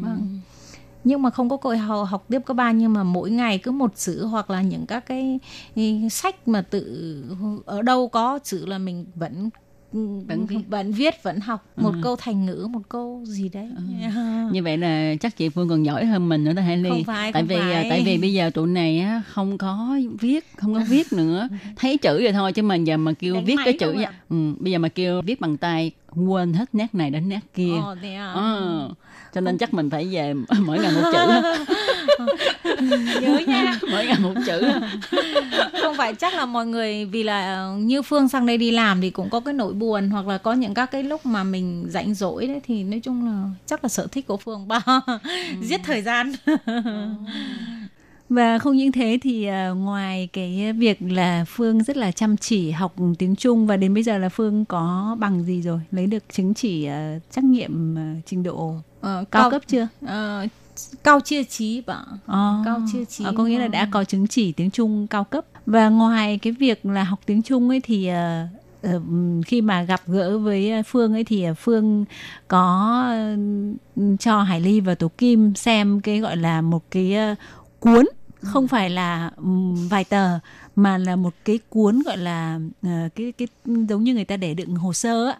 [0.00, 0.40] Vâng
[1.04, 3.70] nhưng mà không có cơ hội học, tiếp cấp ba nhưng mà mỗi ngày cứ
[3.70, 5.38] một chữ hoặc là những các cái
[5.74, 7.24] ý, sách mà tự
[7.66, 9.50] ở đâu có chữ là mình vẫn
[10.28, 10.58] Vẫn viết.
[10.68, 11.98] vẫn viết vẫn học một Ừ.
[12.02, 13.70] câu thành ngữ một câu gì đấy
[14.52, 16.88] Như vậy là chắc chị Phương còn giỏi hơn mình nữa đó Hải Ly.
[16.90, 17.86] Không phải, tại không vì à, phải.
[17.90, 21.48] tại vì bây giờ tụi này á không có viết, không có viết nữa.
[21.76, 24.12] Thấy chữ rồi thôi chứ mà giờ mà kêu Đánh viết cái chữ à?
[24.28, 25.92] Ừ, bây giờ mà kêu viết bằng tay
[26.26, 27.70] quên hết nét này đến nét kia.
[28.16, 28.88] À?
[29.34, 31.26] Cho nên chắc mình phải về mỗi ngày một chữ.
[33.20, 34.62] nhớ nha mỗi ngày một chữ.
[35.82, 39.00] không phải chắc là mọi người vì là ờ, như phương sang đây đi làm
[39.00, 41.86] thì cũng có cái nỗi buồn hoặc là có những các cái lúc mà mình
[41.88, 44.80] rảnh rỗi đấy thì nói chung là chắc là sở thích của phương ba
[45.62, 46.32] giết thời gian
[48.28, 52.70] Và không những thế thì ờ, ngoài cái việc là Phương rất là chăm chỉ
[52.70, 55.80] học tiếng Trung và đến bây giờ là Phương có bằng gì rồi?
[55.90, 59.88] Lấy được chứng chỉ ờ, trắc nghiệm trình độ Ờ, cao cấp chưa?
[60.06, 60.46] Ờ,
[61.04, 64.26] cao chia trí bạn Ờ, cao chia trí ờ, có nghĩa là đã có chứng
[64.26, 65.44] chỉ tiếng Trung cao cấp.
[65.66, 68.10] Và ngoài cái việc là học tiếng Trung ấy thì
[68.82, 72.04] ừm, khi mà gặp gỡ với Phương ấy thì Phương
[72.48, 73.36] có ờ,
[74.18, 77.16] cho Hải Ly và Tố Kim xem cái gọi là một cái
[77.80, 78.06] cuốn.
[78.42, 80.38] Không phải là ừm, vài tờ
[80.76, 82.58] mà là một cái cuốn gọi là
[83.14, 85.38] cái cái giống như người ta để đựng hồ sơ á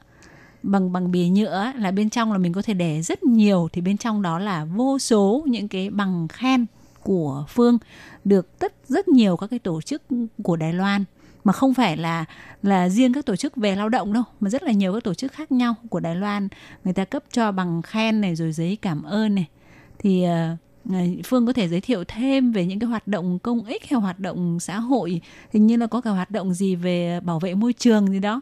[0.65, 3.81] bằng bằng bìa nhựa là bên trong là mình có thể để rất nhiều thì
[3.81, 6.67] bên trong đó là vô số những cái bằng khen
[7.03, 7.79] của Phương
[8.25, 10.03] được tất rất nhiều các cái tổ chức
[10.43, 11.05] của Đài Loan.
[11.45, 12.25] Mà không phải là
[12.63, 15.15] là riêng các tổ chức về lao động đâu mà rất là nhiều các tổ
[15.15, 16.49] chức khác nhau của Đài Loan.
[16.85, 19.49] Người ta cấp cho bằng khen này rồi giấy cảm ơn này.
[19.99, 20.59] Thì uh,
[21.25, 24.21] Phương có thể giới thiệu thêm về những cái hoạt động công ích hay hoạt
[24.21, 25.21] động xã hội?
[25.53, 28.41] Hình như là có cả hoạt động gì về bảo vệ môi trường gì đó.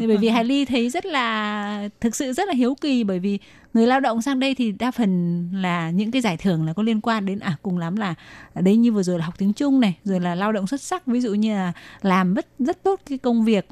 [0.00, 3.18] Thì bởi vì Hải Ly thấy rất là thực sự rất là hiếu kỳ bởi
[3.18, 3.38] vì
[3.74, 6.82] người lao động sang đây thì đa phần là những cái giải thưởng là có
[6.82, 8.14] liên quan đến à cùng lắm là
[8.54, 10.80] ở đây như vừa rồi là học tiếng Trung này, rồi là lao động xuất
[10.80, 11.72] sắc, ví dụ như là
[12.02, 13.68] làm rất rất tốt cái công việc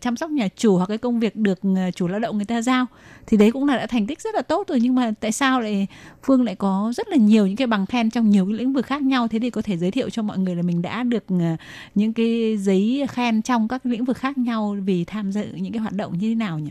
[0.00, 2.62] chăm sóc nhà chủ hoặc cái công việc được ờ, chủ lao động người ta
[2.62, 2.86] giao
[3.26, 5.60] thì đấy cũng là đã thành tích rất là tốt rồi nhưng mà tại sao
[5.60, 5.86] lại
[6.22, 8.86] Phương lại có rất là nhiều những cái bằng khen trong nhiều cái lĩnh vực
[8.86, 11.24] khác nhau thế thì có thể giới thiệu cho mọi người là mình đã được
[11.28, 11.56] ờ,
[11.94, 15.80] những cái giấy khen trong các lĩnh vực khác nhau vì tham dự những cái
[15.80, 16.70] hoạt động như thế nào nhỉ?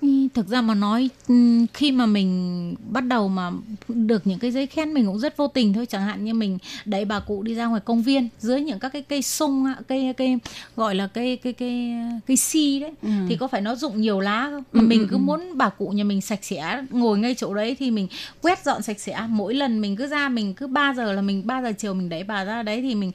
[0.00, 3.50] Ừ, thực ra mà nói ừm, khi mà mình bắt đầu mà
[3.88, 6.58] được những cái giấy khen mình cũng rất vô tình thôi chẳng hạn như mình
[6.84, 10.14] đẩy bà cụ đi ra ngoài công viên dưới những các cái cây sung cây
[10.16, 10.38] cây
[10.76, 11.92] gọi là cây cây cây
[12.26, 13.08] cây si đấy Ừ.
[13.28, 15.18] thì có phải nó rụng nhiều lá không mà Ừ, mình ừ, cứ ừ.
[15.18, 18.08] muốn bà cụ nhà mình sạch sẽ ngồi ngay chỗ đấy thì mình
[18.42, 21.42] quét dọn sạch sẽ mỗi lần mình cứ ra mình cứ 3 giờ là mình
[21.46, 23.12] 3 giờ chiều mình đẩy bà ra đấy thì mình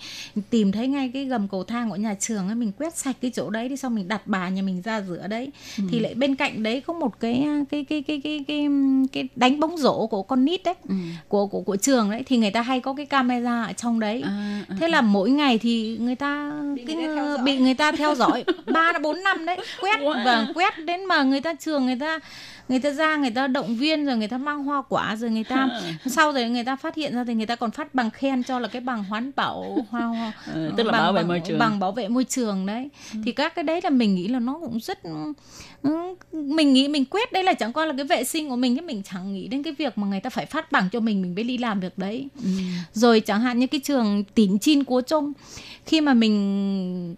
[0.49, 3.31] tìm thấy ngay cái gầm cầu thang của nhà trường ấy mình quét sạch cái
[3.35, 5.83] chỗ đấy đi xong mình đặt bà nhà mình ra rửa đấy Ừ.
[5.91, 8.67] thì lại bên cạnh đấy có một cái cái cái cái cái cái
[9.11, 10.95] cái đánh bóng rổ của con nít đấy Ừ.
[11.27, 14.21] của của của trường đấy thì người ta hay có cái camera ở trong đấy.
[14.25, 17.73] À, à, thế là mỗi ngày thì người ta bị, người ta, theo bị người
[17.73, 18.43] ta theo dõi.
[18.73, 22.19] Ba đến bốn năm đấy quét và quét đến mà người ta trường người ta
[22.69, 25.43] người ta ra người ta động viên rồi người ta mang hoa quả rồi người
[25.43, 25.69] ta
[26.05, 28.59] sau rồi người ta phát hiện ra thì người ta còn phát bằng khen cho
[28.59, 31.41] là cái bằng hoán bảo hoa, hoa Ừ, tức là bằng- bảo vệ bằng- môi
[31.45, 31.59] trường.
[31.59, 32.89] bằng bảo vệ môi trường đấy
[33.25, 35.33] thì các cái đấy là mình nghĩ là nó cũng rất ừ,
[36.31, 38.81] mình nghĩ mình quét đây là chẳng qua là cái vệ sinh của mình chứ
[38.81, 41.35] mình chẳng nghĩ đến cái việc mà người ta phải phát bằng cho mình mình
[41.35, 42.49] mới đi làm việc đấy Ừ.
[42.93, 45.33] rồi chẳng hạn như cái trường tín chin cúa trông
[45.85, 47.15] khi mà mình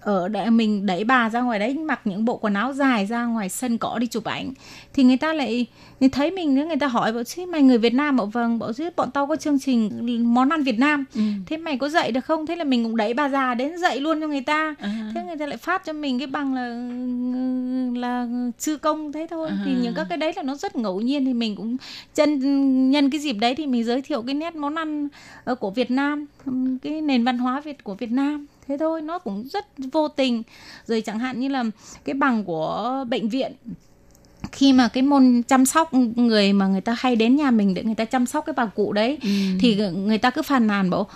[0.00, 3.24] ở để mình đẩy bà ra ngoài đấy mặc những bộ quần áo dài ra
[3.24, 4.52] ngoài sân cỏ đi chụp ảnh.
[4.94, 5.66] Thì người ta lại
[6.00, 8.72] người thấy mình người ta hỏi bảo chứ mày người Việt Nam bảo vâng bảo
[8.72, 9.90] chứ bọn tao có chương trình
[10.34, 11.04] món ăn Việt Nam.
[11.14, 11.20] Ừ.
[11.46, 12.46] thế mày có dạy được không?
[12.46, 14.74] Thế là mình cũng đẩy bà già đến dạy luôn cho người ta.
[14.78, 15.10] À.
[15.14, 16.68] thế người ta lại phát cho mình cái bằng là
[18.00, 18.26] là
[18.58, 19.50] sư công thế thôi.
[19.64, 19.78] Thì À.
[19.82, 21.24] những các cái đấy là nó rất ngẫu nhiên.
[21.24, 21.76] Thì mình cũng
[22.14, 25.08] chân nhân cái dịp đấy thì mình giới thiệu cái nét món ăn
[25.44, 26.26] ờ, của Việt Nam
[26.82, 30.42] cái nền văn hóa Việt của Việt Nam thế thôi nó cũng rất vô tình
[30.86, 31.64] rồi chẳng hạn như là
[32.04, 33.52] cái bằng của bệnh viện
[34.52, 37.82] khi mà cái môn chăm sóc người mà người ta hay đến nhà mình để
[37.84, 39.28] người ta chăm sóc cái bà cụ đấy Ừ.
[39.60, 41.06] thì người ta cứ phàn nàn bảo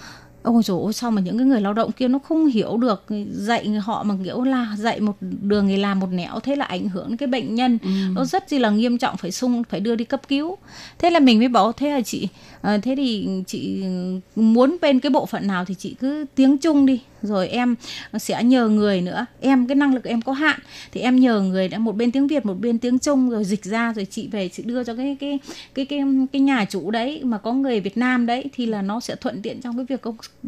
[0.42, 3.05] ôi dồi ôi sao mà những cái người lao động kia nó không hiểu được
[3.32, 6.88] dạy họ mà kiểu là dạy một đường thì làm một nẻo thế là ảnh
[6.88, 7.88] hưởng đến cái bệnh nhân Ừ.
[8.14, 10.57] nó rất chi là nghiêm trọng phải sung phải đưa đi cấp cứu
[10.98, 12.28] thế là mình mới bảo thế là chị
[12.62, 13.84] à, thế thì chị
[14.36, 17.74] muốn bên cái bộ phận nào thì chị cứ tiếng trung đi rồi em
[18.18, 19.26] sẽ nhờ người nữa.
[19.40, 20.60] Em cái năng lực em có hạn.
[20.92, 23.64] Thì em nhờ người đã một bên tiếng việt một bên tiếng trung rồi dịch
[23.64, 25.38] ra rồi chị về chị đưa cho cái cái
[25.74, 26.00] cái cái
[26.32, 27.20] cái nhà chủ đấy.
[27.24, 30.02] Mà có người việt nam đấy thì là nó sẽ thuận tiện trong cái việc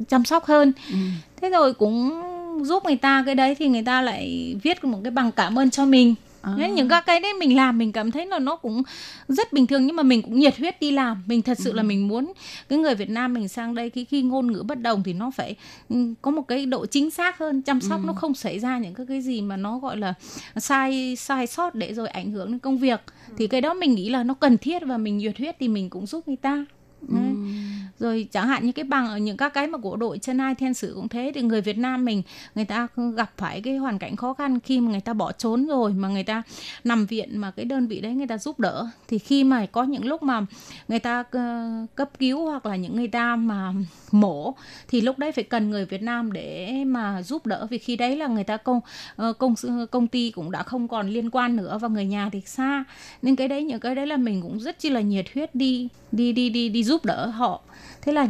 [0.08, 0.72] chăm sóc hơn.
[0.90, 0.96] Ừ.
[1.40, 2.22] thế rồi cũng
[2.62, 5.70] giúp người ta cái đấy thì người ta lại viết một cái bằng cảm ơn
[5.70, 6.14] cho mình
[6.44, 6.52] À.
[6.56, 8.82] Nên những các cái đấy mình làm mình cảm thấy là nó cũng
[9.28, 11.22] rất bình thường nhưng mà mình cũng nhiệt huyết đi làm.
[11.26, 12.32] Mình thật sự là mình muốn
[12.68, 15.30] cái người Việt Nam mình sang đây khi khi ngôn ngữ bất đồng thì nó
[15.30, 15.54] phải
[15.88, 18.94] ừ, có một cái độ chính xác hơn chăm sóc nó không xảy ra những
[18.94, 20.14] cái cái gì mà nó gọi là
[20.56, 23.00] sai sai sót để rồi ảnh hưởng đến công việc.
[23.38, 25.90] Thì cái đó mình nghĩ là nó cần thiết và mình nhiệt huyết thì mình
[25.90, 26.64] cũng giúp người ta.
[27.00, 27.34] Đấy
[27.98, 30.54] rồi chẳng hạn như cái bằng ở những các cái mà của đội chân ai
[30.54, 32.22] thiên sử cũng thế, thì người Việt Nam mình,
[32.54, 35.66] người ta gặp phải cái hoàn cảnh khó khăn khi mà người ta bỏ trốn
[35.66, 36.42] rồi, mà người ta
[36.84, 38.86] nằm viện, mà cái đơn vị đấy người ta giúp đỡ.
[39.08, 40.46] Thì khi mà có những lúc mà
[40.88, 43.72] người ta ờ, cấp cứu hoặc là những người ta mà
[44.12, 44.54] mổ,
[44.88, 47.66] thì lúc đấy phải cần người Việt Nam để mà giúp đỡ.
[47.70, 48.80] Vì khi đấy là người ta công
[49.16, 49.54] ờ, công
[49.90, 52.84] công ty cũng đã không còn liên quan nữa và người nhà thì xa.
[53.22, 55.88] Nên cái đấy, những cái đấy là mình cũng rất chi là nhiệt huyết đi
[56.12, 57.62] đi đi đi đi giúp đỡ họ
[58.04, 58.26] thế là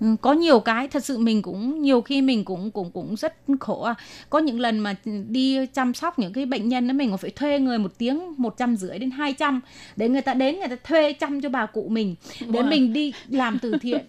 [0.00, 3.34] ừ, có nhiều cái thật sự mình cũng nhiều khi mình cũng cũng cũng rất
[3.60, 3.94] khổ à.
[4.30, 4.94] có những lần mà
[5.28, 8.20] đi chăm sóc những cái bệnh nhân đó mình còn phải thuê người một tiếng
[8.36, 9.60] một trăm rưỡi đến 200
[9.96, 12.68] để người ta đến người ta thuê chăm cho bà cụ mình để Wow.
[12.68, 14.04] mình đi làm từ thiện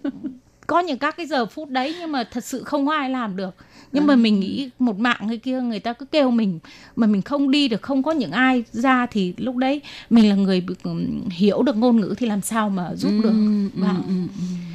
[0.68, 3.36] có những các cái giờ phút đấy nhưng mà thật sự không có ai làm
[3.36, 3.56] được
[3.92, 6.60] nhưng mà mình nghĩ một mạng cái kia người ta cứ kêu mình
[6.96, 10.36] mà mình không đi được không có những ai ra thì lúc đấy mình là
[10.36, 13.96] người ừm, hiểu được ngôn ngữ thì làm sao mà giúp được Ừ, ừ, Vâng.
[14.08, 14.71] ừ, ừ.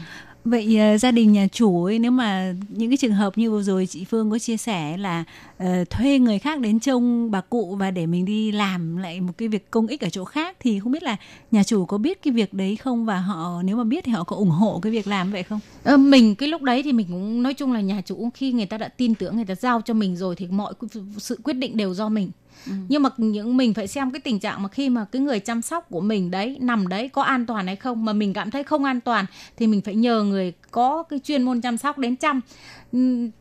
[0.47, 3.63] Vậy uh, gia đình nhà chủ ấy nếu mà những cái trường hợp như vừa
[3.63, 5.25] rồi chị Phương có chia sẻ là
[5.63, 9.33] uh, thuê người khác đến trông bà cụ và để mình đi làm lại một
[9.39, 11.17] cái việc công ích ở chỗ khác thì không biết là
[11.51, 14.25] nhà chủ có biết cái việc đấy không và họ nếu mà biết thì họ
[14.25, 15.61] có ủng hộ cái việc làm vậy không?
[15.85, 18.67] Ờ, mình cái lúc đấy thì mình cũng nói chung là nhà chủ khi người
[18.67, 20.75] ta đã tin tưởng người ta giao cho mình rồi thì mọi
[21.19, 22.31] sự quyết định đều do mình
[22.67, 22.73] Ừ.
[22.89, 25.62] nhưng mà những, mình phải xem cái tình trạng mà khi mà cái người chăm
[25.62, 28.64] sóc của mình đấy, nằm đấy có an toàn hay không, mà mình cảm thấy
[28.64, 29.25] không an toàn
[29.57, 32.41] thì mình phải nhờ người có cái chuyên môn chăm sóc đến chăm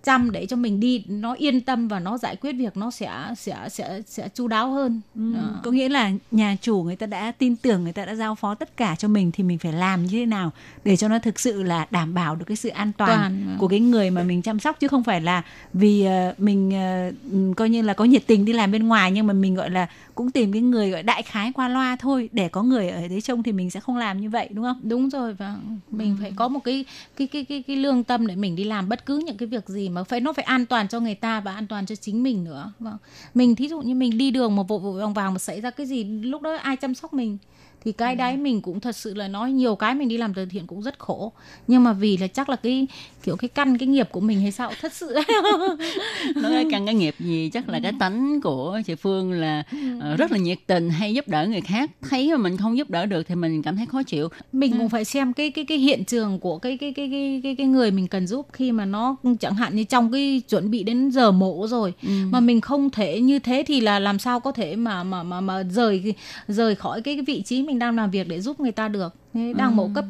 [0.04, 3.12] chăm để cho mình đi nó yên tâm và nó giải quyết việc nó sẽ
[3.38, 5.02] sẽ sẽ sẽ chu đáo hơn.
[5.16, 5.60] Ờ.
[5.64, 8.56] Có nghĩa là nhà chủ người ta đã tin tưởng người ta đã giao phó
[8.56, 10.52] tất cả cho mình thì mình phải làm như thế nào
[10.84, 13.60] để cho nó thực sự là đảm bảo được cái sự an toàn Toàn, ừ.
[13.60, 14.80] của cái người mà mình chăm sóc.
[14.80, 15.42] Chứ không phải là
[15.74, 19.12] vì ờ, mình ờ, ừm, coi như là có nhiệt tình đi làm bên ngoài
[19.12, 22.30] nhưng mà mình gọi là cũng tìm cái người gọi đại khái qua loa thôi.
[22.32, 24.80] Để có người ở đấy trông thì mình sẽ không làm như vậy đúng không?
[24.84, 25.56] Đúng rồi và
[25.92, 26.86] mình phải có một cái
[27.16, 29.70] cái cái cái cái lương tâm để mình đi làm bất cứ những cái việc
[29.70, 32.24] gì mà phải, nó phải an toàn cho người ta và an toàn cho chính
[32.24, 32.74] mình nữa.
[32.80, 32.98] Vâng.
[33.34, 35.70] Mình thí dụ như mình đi đường mà vội vội vàng vàng mà xảy ra
[35.72, 37.38] cái gì, lúc đó ai chăm sóc mình?
[37.86, 40.46] Thì cái đấy mình cũng thật sự là nói nhiều cái mình đi làm từ
[40.46, 41.32] thiện cũng rất khổ.
[41.68, 42.88] Nhưng mà vì là chắc là cái
[43.24, 45.16] kiểu cái căn cái nghiệp của mình hay sao thật sự.
[46.36, 49.64] Nói căn cái nghiệp gì chắc là cái tánh của chị Phương là
[49.98, 51.92] uh, rất là nhiệt tình hay giúp đỡ người khác.
[52.10, 54.30] Thấy mà mình không giúp đỡ được thì mình cảm thấy khó chịu.
[54.52, 57.56] Mình cũng phải xem cái cái cái hiện trường của cái cái cái cái cái
[57.56, 60.84] cái người mình cần giúp khi mà nó chẳng hạn như trong cái chuẩn bị
[60.84, 62.10] đến giờ mổ rồi ừ.
[62.30, 65.42] mà mình không thể như thế thì là làm sao có thể mà mà mà
[65.42, 66.14] mà rời
[66.48, 69.16] rời khỏi cái, cái vị trí mình đang làm việc để giúp người ta được
[69.36, 69.76] Thế đang ừ.
[69.76, 70.06] mổ cấp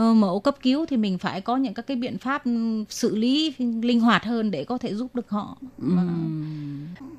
[0.00, 2.42] uh, mổ cấp cứu thì mình phải có những các cái biện pháp
[2.88, 5.56] xử lý linh hoạt hơn để có thể giúp được họ.
[5.82, 5.96] Ừ.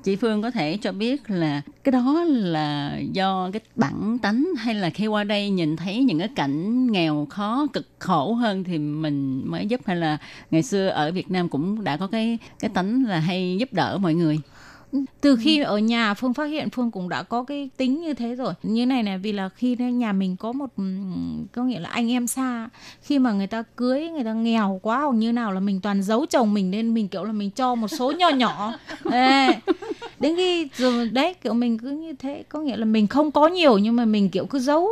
[0.04, 4.74] Chị Phương có thể cho biết là cái đó là do cái bản tánh hay
[4.74, 8.78] là khi qua đây nhìn thấy những cái cảnh nghèo khó cực khổ hơn thì
[8.78, 10.18] mình mới giúp hay là
[10.50, 13.98] ngày xưa ở Việt Nam cũng đã có cái cái tánh là hay giúp đỡ
[13.98, 14.40] mọi người
[15.20, 18.34] từ khi ở nhà phương phát hiện phương cũng đã có cái tính như thế
[18.34, 18.54] rồi.
[18.62, 20.70] Như này này vì là khi nhà mình có một
[21.52, 22.68] có nghĩa là anh em xa
[23.02, 26.02] khi mà người ta cưới người ta nghèo quá hoặc như nào là mình toàn
[26.02, 28.72] giấu chồng mình nên mình kiểu là mình cho một số nhỏ nhỏ.
[29.12, 29.48] Ê,
[30.20, 33.48] đến khi rồi đấy kiểu mình cứ như thế có nghĩa là mình không có
[33.48, 34.88] nhiều nhưng mà mình kiểu cứ giấu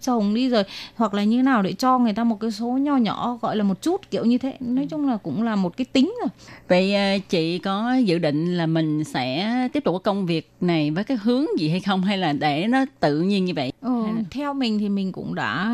[0.00, 0.62] chồng đi rồi
[0.94, 3.64] hoặc là như nào để cho người ta một cái số nho nhỏ gọi là
[3.64, 4.56] một chút kiểu như thế.
[4.60, 6.28] Nói chung là cũng là một cái tính rồi.
[6.68, 10.90] Vậy ờ, chị có dự định là mình sẽ tiếp tục cái công việc này
[10.90, 12.02] với cái hướng gì hay không?
[12.02, 13.72] Hay là để nó tự nhiên như vậy?
[13.80, 15.64] Ừ, theo mình thì mình cũng đã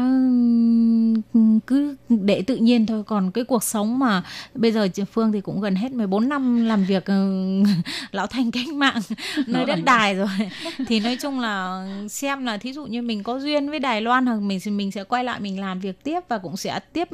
[1.66, 3.02] cứ để tự nhiên thôi.
[3.06, 4.22] Còn cái cuộc sống mà
[4.54, 7.62] bây giờ chị Phương thì cũng gần hết 14 năm làm việc ừ,
[8.10, 9.00] lão thành cách mạng
[9.46, 10.28] nơi đất đài rồi.
[10.86, 14.26] Thì nói chung là xem là thí dụ như mình có duyên với Đài Loan
[14.26, 17.08] hoặc mình mình sẽ quay lại mình làm việc tiếp và cũng sẽ tiếp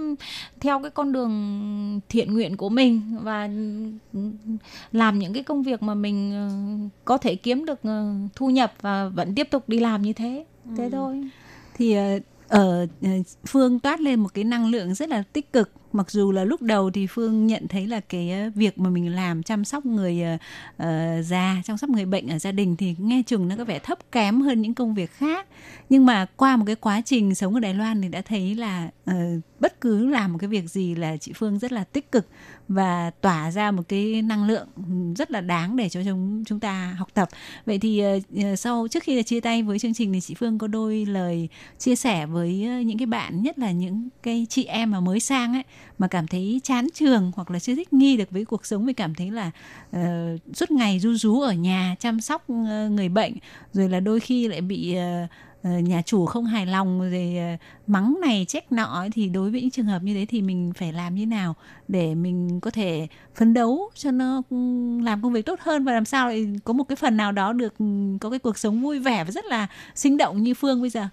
[0.61, 3.49] theo cái con đường thiện nguyện của mình và
[4.93, 6.49] làm những cái công việc mà mình ờ,
[7.05, 10.45] có thể kiếm được ờ, thu nhập và vẫn tiếp tục đi làm như thế.
[10.77, 10.91] Thế ừ.
[10.93, 11.23] thôi.
[11.75, 12.19] Thì ờ,
[12.49, 12.87] ở
[13.47, 15.71] phương toát lên một cái năng lượng rất là tích cực.
[15.93, 19.15] Mặc dù là lúc đầu thì phương nhận thấy là cái ờ, việc mà mình
[19.15, 20.23] làm chăm sóc người
[20.83, 20.89] uh,
[21.25, 23.99] già chăm sóc người bệnh ở gia đình thì nghe chừng nó có vẻ thấp
[24.13, 25.47] kém hơn những công việc khác.
[25.89, 28.91] Nhưng mà qua một cái quá trình sống ở đài loan thì đã thấy là
[29.11, 29.15] uh,
[29.61, 32.27] bất cứ làm một cái việc gì là chị phương rất là tích cực
[32.69, 34.69] và tỏa ra một cái năng lượng
[35.17, 37.29] rất là đáng để cho chúng chúng ta học tập.
[37.67, 40.59] Vậy thì ờ, ờ, sau trước khi chia tay với chương trình thì chị phương
[40.59, 41.49] có đôi lời
[41.79, 45.21] chia sẻ với ờ, những cái bạn nhất là những cái chị em mà mới
[45.21, 45.63] sang ấy
[45.99, 48.93] mà cảm thấy chán trường hoặc là chưa thích nghi được với cuộc sống vì
[48.93, 49.51] cảm thấy là
[49.97, 52.51] uh, suốt ngày du rú ở nhà chăm sóc
[52.91, 53.33] người bệnh
[53.73, 55.31] rồi là đôi khi lại bị uh,
[55.63, 57.57] Ờ, nhà chủ không hài lòng rồi ờ,
[57.87, 60.93] mắng này, trách nọ thì đối với những trường hợp như thế thì mình phải
[60.93, 61.55] làm như nào
[61.89, 64.43] để mình có thể phấn đấu cho nó
[65.03, 67.53] làm công việc tốt hơn và làm sao lại có một cái phần nào đó
[67.53, 67.75] được
[68.21, 71.09] có cái cuộc sống vui vẻ và rất là sinh động như phương bây giờ?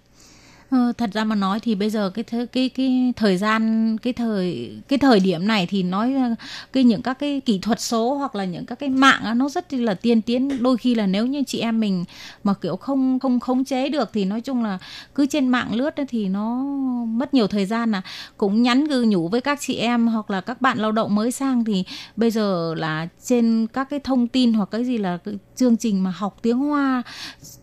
[0.70, 4.12] Ờ, thật ra mà nói thì bây giờ cái th- cái cái thời gian cái
[4.12, 6.34] thời cái thời điểm này thì nói ờ,
[6.72, 9.72] cái những các cái kỹ thuật số hoặc là những các cái mạng nó rất
[9.72, 10.62] là tiên tiến.
[10.62, 12.04] Đôi khi là nếu như chị em mình
[12.44, 14.78] mà kiểu không không khống chế được thì nói chung là
[15.14, 16.62] cứ trên mạng lướt thì nó
[17.06, 18.02] mất nhiều thời gian là
[18.36, 21.32] cũng nhắn gừ nhủ với các chị em hoặc là các bạn lao động mới
[21.32, 21.84] sang thì
[22.16, 25.18] bây giờ là trên các cái thông tin hoặc cái gì là
[25.56, 27.02] chương trình mà học tiếng Hoa.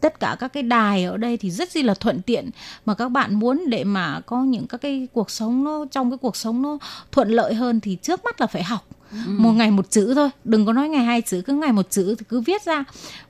[0.01, 2.49] Tất cả các cái đài ở đây thì rất là thuận tiện
[2.85, 6.17] mà các bạn muốn để mà có những các cái cuộc sống nó trong cái
[6.17, 6.77] cuộc sống nó
[7.11, 8.87] thuận lợi hơn thì trước mắt là phải học.
[9.11, 9.17] Ừ.
[9.27, 12.15] một ngày một chữ thôi đừng có nói ngày hai chữ cứ ngày một chữ
[12.19, 12.83] thì cứ viết ra.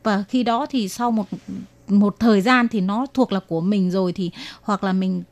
[0.04, 1.26] Và khi đó thì sau một
[1.88, 5.24] một thời gian thì nó thuộc là của mình rồi thì hoặc là mình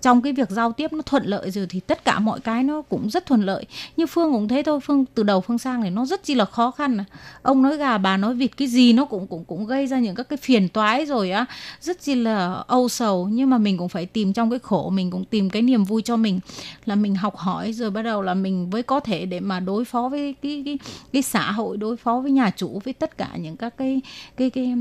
[0.00, 2.82] trong cái việc giao tiếp nó thuận lợi rồi thì tất cả mọi cái nó
[2.82, 3.64] cũng rất thuận lợi.
[3.96, 6.44] Như phương cũng thế thôi phương từ đầu phương sang này nó rất chi là
[6.44, 6.98] khó khăn
[7.42, 10.14] ông nói gà bà nói vịt cái gì nó cũng cũng cũng gây ra những
[10.14, 11.46] các cái phiền toái rồi á.
[11.80, 15.10] Rất chi là âu sầu nhưng mà mình cũng phải tìm trong cái khổ mình
[15.10, 16.40] cũng tìm cái niềm vui cho mình.
[16.84, 19.84] Là mình học hỏi rồi bắt đầu là mình mới có thể để mà đối
[19.84, 20.78] phó với cái cái
[21.12, 24.00] cái xã hội đối phó với nhà chủ với tất cả những các cái
[24.36, 24.74] cái cái,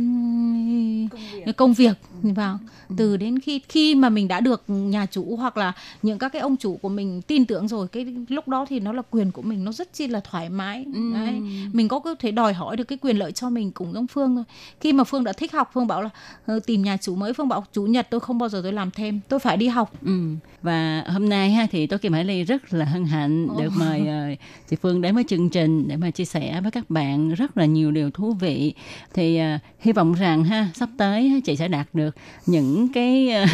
[1.25, 1.93] cái cái công việc.
[2.21, 2.59] Vào
[2.97, 6.41] từ đến khi khi mà mình đã được nhà chủ hoặc là những các cái
[6.41, 9.41] ông chủ của mình tin tưởng rồi cái lúc đó thì nó là quyền của
[9.41, 11.13] mình nó rất chi là thoải mái Ừ.
[11.13, 11.41] Đấy.
[11.73, 14.43] mình có thể đòi hỏi được cái quyền lợi cho mình cũng giống phương thôi
[14.81, 16.09] khi mà phương đã thích học phương bảo là
[16.45, 18.91] "Ờ, tìm nhà chủ mới phương bảo chủ nhật tôi không bao giờ tôi làm
[18.91, 20.21] thêm tôi phải đi học Ừ.
[20.61, 24.07] Và hôm nay ha thì tôi Kim Hải Ly rất là hân hạnh được mời
[24.07, 24.23] ờ,
[24.69, 27.65] chị Phương đến với chương trình để mà chia sẻ với các bạn rất là
[27.65, 28.73] nhiều điều thú vị.
[29.13, 32.15] Thì ờ, hy vọng rằng ha sắp tới ha, chị sẽ đạt được
[32.45, 33.45] những cái ờ,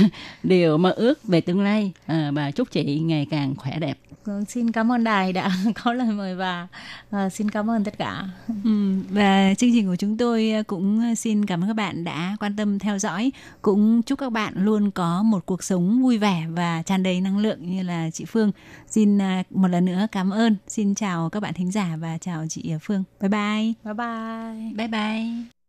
[0.43, 3.97] điều mơ ước về tương lai Ờ, và chúc chị ngày càng khỏe đẹp.
[4.26, 5.51] Vâng, xin cảm ơn đài đã
[5.84, 6.67] có lời mời và
[7.11, 8.24] ờ, xin cảm ơn tất cả
[8.63, 12.55] Ừ, và chương trình của chúng tôi cũng xin cảm ơn các bạn đã quan
[12.55, 13.32] tâm theo dõi.
[13.61, 17.38] Cũng chúc các bạn luôn có một cuộc sống vui vẻ và tràn đầy năng
[17.38, 18.51] lượng như là chị Phương.
[18.89, 20.55] Xin à, một lần nữa cảm ơn.
[20.67, 23.03] Xin chào các bạn thính giả và chào chị Phương.
[23.21, 23.74] Bye bye.
[23.84, 25.62] bye bye Bye bye.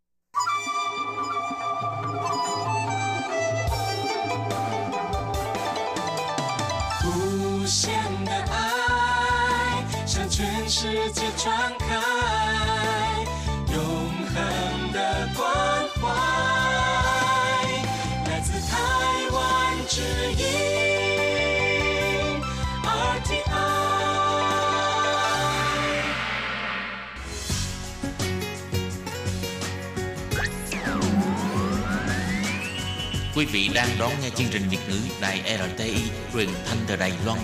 [33.45, 35.41] Quý vị đang đón nghe chương trình Việt ngữ Đài
[35.75, 35.95] RTI
[36.33, 37.39] truyền thanh từ Đài Loan.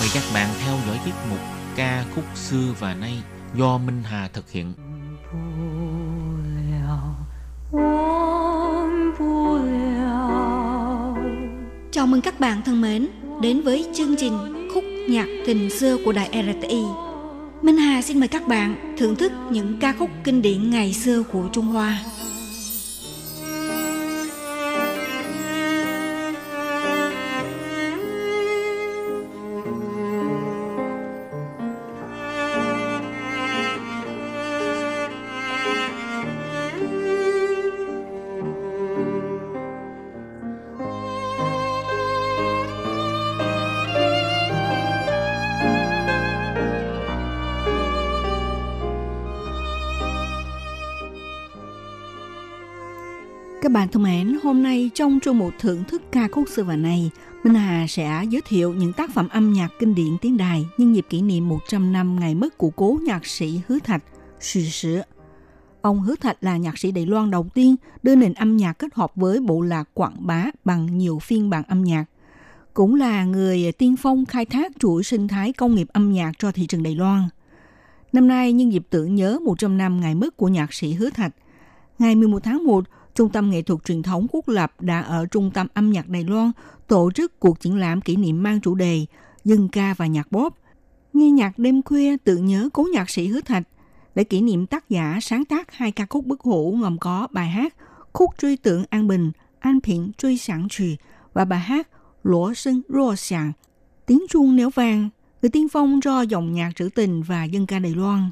[0.00, 1.38] Mời các bạn theo dõi tiết mục
[1.76, 3.18] ca khúc xưa và nay
[3.54, 4.74] do Minh Hà thực hiện.
[9.18, 10.36] 不了,
[11.90, 13.08] Chào mừng các bạn thân mến
[13.42, 16.84] đến với chương trình khúc nhạc tình xưa của Đài RTI.
[17.62, 21.22] Minh Hà xin mời các bạn thưởng thức những ca khúc kinh điển ngày xưa
[21.22, 22.04] của Trung Hoa.
[53.88, 57.10] Bạn thân mến, hôm nay trong chương mục thưởng thức ca khúc xưa và này,
[57.44, 60.94] Minh Hà sẽ giới thiệu những tác phẩm âm nhạc kinh điển tiếng đài nhân
[60.94, 64.02] dịp kỷ niệm 100 năm ngày mất của cố nhạc sĩ Hứa Thạch,
[64.40, 65.02] sư sữa
[65.82, 68.94] Ông Hứa Thạch là nhạc sĩ Đài Loan đầu tiên đưa nền âm nhạc kết
[68.94, 72.04] hợp với bộ lạc quảng bá bằng nhiều phiên bản âm nhạc.
[72.74, 76.52] Cũng là người tiên phong khai thác chuỗi sinh thái công nghiệp âm nhạc cho
[76.52, 77.22] thị trường Đài Loan.
[78.12, 81.32] Năm nay, nhân dịp tưởng nhớ 100 năm ngày mất của nhạc sĩ Hứa Thạch,
[81.98, 82.84] ngày 11 tháng 1,
[83.18, 86.24] Trung tâm Nghệ thuật Truyền thống Quốc lập đã ở Trung tâm Âm nhạc Đài
[86.24, 86.52] Loan
[86.86, 89.06] tổ chức cuộc triển lãm kỷ niệm mang chủ đề
[89.44, 90.58] Dân ca và nhạc bóp.
[91.12, 93.62] Nghe nhạc đêm khuya tự nhớ cố nhạc sĩ Hứa Thạch
[94.14, 97.48] để kỷ niệm tác giả sáng tác hai ca khúc bất hủ gồm có bài
[97.48, 97.74] hát
[98.12, 100.96] Khúc truy tượng An Bình, An Phiện truy sẵn trì
[101.32, 101.88] và bài hát
[102.24, 103.52] Lỗ Sưng rô sàng,
[104.06, 105.08] tiếng chuông néo vang,
[105.42, 108.30] người tiên phong cho dòng nhạc trữ tình và dân ca Đài Loan.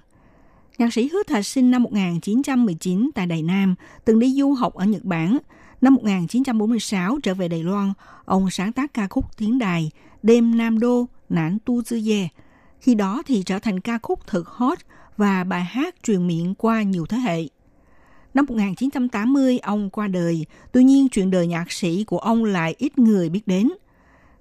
[0.79, 3.75] Nhạc sĩ Hứa Thạch sinh năm 1919 tại Đài Nam,
[4.05, 5.39] từng đi du học ở Nhật Bản.
[5.81, 7.93] Năm 1946 trở về Đài Loan,
[8.25, 9.91] ông sáng tác ca khúc tiếng đài
[10.23, 12.29] Đêm Nam Đô, Nản Tu Dư Dê.
[12.81, 14.79] Khi đó thì trở thành ca khúc thực hot
[15.17, 17.49] và bài hát truyền miệng qua nhiều thế hệ.
[18.35, 22.99] Năm 1980, ông qua đời, tuy nhiên chuyện đời nhạc sĩ của ông lại ít
[22.99, 23.69] người biết đến.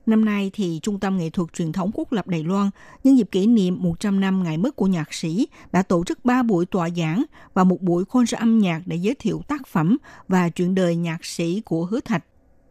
[0.06, 2.70] Năm nay thì Trung tâm Nghệ thuật Truyền thống Quốc lập Đài Loan
[3.04, 6.44] nhân dịp kỷ niệm 100 năm ngày mất của nhạc sĩ đã tổ chức 3
[6.44, 9.98] buổi tọa giảng và một buổi concert âm nhạc để giới thiệu tác phẩm
[10.28, 12.24] và chuyện đời nhạc sĩ của Hứa Thạch.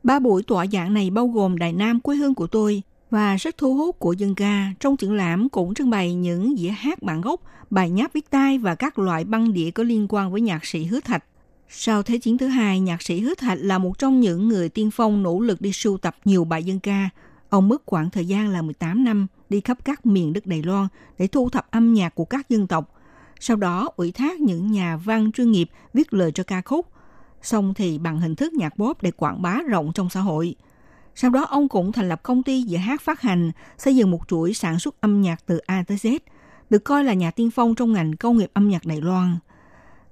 [0.03, 3.59] Ba buổi tọa giảng này bao gồm Đài Nam quê hương của tôi và rất
[3.59, 4.73] thu hút của dân ca.
[4.81, 8.59] Trong triển lãm cũng trưng bày những dĩa hát bản gốc, bài nháp viết tay
[8.59, 11.25] và các loại băng đĩa có liên quan với nhạc sĩ Hứa Thạch.
[11.77, 14.91] Sau Thế chiến thứ hai, nhạc sĩ Hứa Thạch là một trong những người tiên
[14.91, 17.09] phong nỗ lực đi sưu tập nhiều bài dân ca.
[17.49, 20.89] Ông mất khoảng thời gian là 18 năm đi khắp các miền đất Đài Loan
[21.19, 22.95] để thu thập âm nhạc của các dân tộc.
[23.41, 26.89] Sau đó ủy thác những nhà văn chuyên nghiệp viết lời cho ca khúc.
[27.43, 30.55] Xong thì bằng hình thức nhạc bóp để quảng bá rộng trong xã hội.
[31.15, 34.29] Sau đó ông cũng thành lập công ty dĩa hát phát hành, xây dựng một
[34.29, 36.19] chuỗi sản xuất âm nhạc từ A tới Z,
[36.71, 39.39] được coi là nhà tiên phong trong ngành công nghiệp âm nhạc Đài Loan.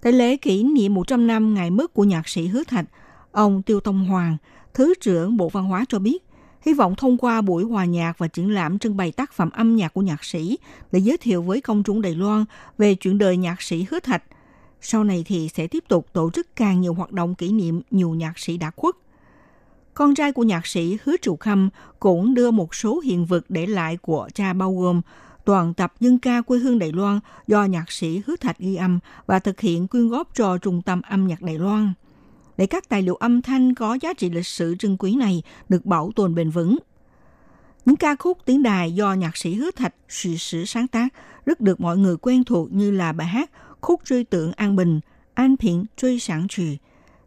[0.03, 2.85] Tại lễ kỷ niệm 100 năm ngày mất của nhạc sĩ Hứa Thạch,
[3.33, 4.37] ông Tiêu Tông Hoàng,
[4.75, 6.25] Thứ trưởng Bộ Văn hóa cho biết,
[6.63, 9.77] hy vọng thông qua buổi hòa nhạc và triển lãm trưng bày tác phẩm âm
[9.77, 10.59] nhạc của nhạc sĩ
[10.93, 12.45] để giới thiệu với công chúng Đài Loan
[12.79, 14.23] về chuyện đời nhạc sĩ Hứa Thạch,
[14.81, 18.11] Sau này thì sẽ tiếp tục tổ chức càng nhiều hoạt động kỷ niệm nhiều
[18.11, 18.95] nhạc sĩ đã khuất.
[19.95, 23.67] Con trai của nhạc sĩ Hứa Trụ Khâm cũng đưa một số hiện vật để
[23.67, 25.01] lại của cha bao gồm
[25.45, 28.99] toàn tập dân ca quê hương Đài Loan do nhạc sĩ Hứa Thạch ghi âm
[29.27, 31.93] và thực hiện quyên góp cho Trung tâm âm nhạc Đài Loan.
[32.57, 35.87] Để các tài liệu âm thanh có giá trị lịch sử trân quý này được
[35.87, 36.79] bảo tồn bền vững.
[37.85, 41.09] Những ca khúc tiếng đài do nhạc sĩ Hứa Thạch suy sử sáng tác
[41.47, 45.01] rất được mọi người quen thuộc như là bài hát Khúc truy tượng An Bình,
[45.35, 46.79] An Phiện truy sản trì,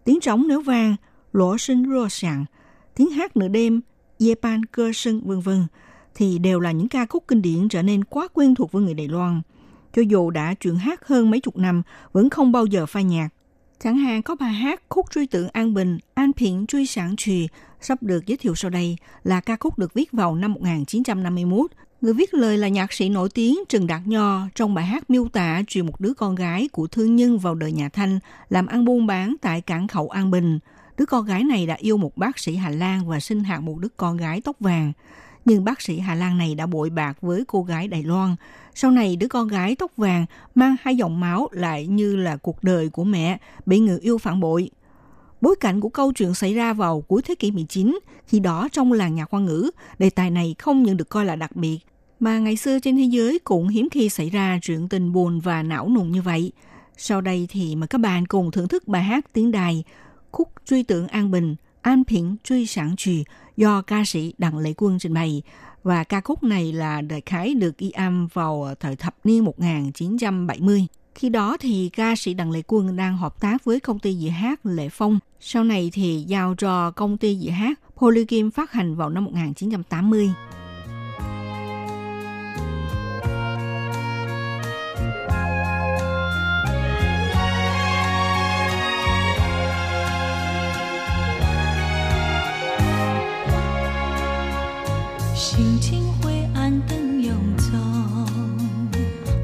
[0.03, 0.95] tiếng trống nếu vang,
[1.33, 2.45] lỗ sinh rô sàng,
[2.95, 3.81] tiếng hát nửa đêm,
[4.19, 5.67] Yepan cơ sưng vân vân
[6.15, 8.93] thì đều là những ca khúc kinh điển trở nên quá quen thuộc với người
[8.93, 9.41] Đài Loan.
[9.93, 11.81] Cho dù đã chuyển hát hơn mấy chục năm,
[12.13, 13.29] vẫn không bao giờ phai nhạc.
[13.83, 17.47] Chẳng hạn có bài hát Khúc truy tượng An Bình, An Phiện truy sản trì
[17.81, 21.71] sắp được giới thiệu sau đây là ca khúc được viết vào năm 1951.
[22.01, 25.27] Người viết lời là nhạc sĩ nổi tiếng Trần Đạt Nho trong bài hát miêu
[25.27, 28.85] tả chuyện một đứa con gái của thương nhân vào đời nhà Thanh làm ăn
[28.85, 30.59] buôn bán tại cảng khẩu An Bình.
[30.97, 33.79] Đứa con gái này đã yêu một bác sĩ Hà Lan và sinh hạ một
[33.79, 34.93] đứa con gái tóc vàng
[35.45, 38.35] nhưng bác sĩ Hà Lan này đã bội bạc với cô gái Đài Loan.
[38.75, 40.25] Sau này đứa con gái tóc vàng
[40.55, 44.39] mang hai dòng máu lại như là cuộc đời của mẹ bị người yêu phản
[44.39, 44.69] bội.
[45.41, 48.91] Bối cảnh của câu chuyện xảy ra vào cuối thế kỷ 19, khi đó trong
[48.91, 51.79] làng nhạc khoa ngữ, đề tài này không những được coi là đặc biệt,
[52.19, 55.63] mà ngày xưa trên thế giới cũng hiếm khi xảy ra chuyện tình buồn và
[55.63, 56.51] não nùng như vậy.
[56.97, 59.83] Sau đây thì mời các bạn cùng thưởng thức bài hát tiếng đài
[60.31, 63.23] Khúc Truy tưởng An Bình, An Phiện Truy Sản Trì
[63.57, 65.41] do ca sĩ Đặng Lệ Quân trình bày.
[65.83, 70.87] Và ca khúc này là đại khái được ghi âm vào thời thập niên 1970.
[71.15, 74.29] Khi đó thì ca sĩ Đặng Lệ Quân đang hợp tác với công ty dĩa
[74.29, 75.19] hát Lệ Phong.
[75.39, 80.29] Sau này thì giao cho công ty dĩa hát Polygram phát hành vào năm 1980.
[95.47, 97.79] 心情会安顿永存。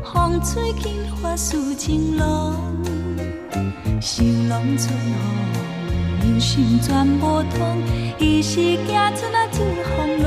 [0.03, 2.55] 风吹金花似情浓，
[4.01, 7.77] 心拢春风，人生全无通，
[8.17, 8.55] 一时
[8.87, 9.61] 行出那紫
[9.95, 10.25] 风浪。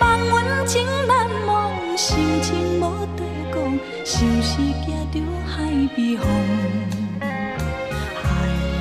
[0.00, 3.22] 望阮情难忘，心情无地
[3.54, 6.26] 讲，是是行着海边风？
[7.20, 8.26] 海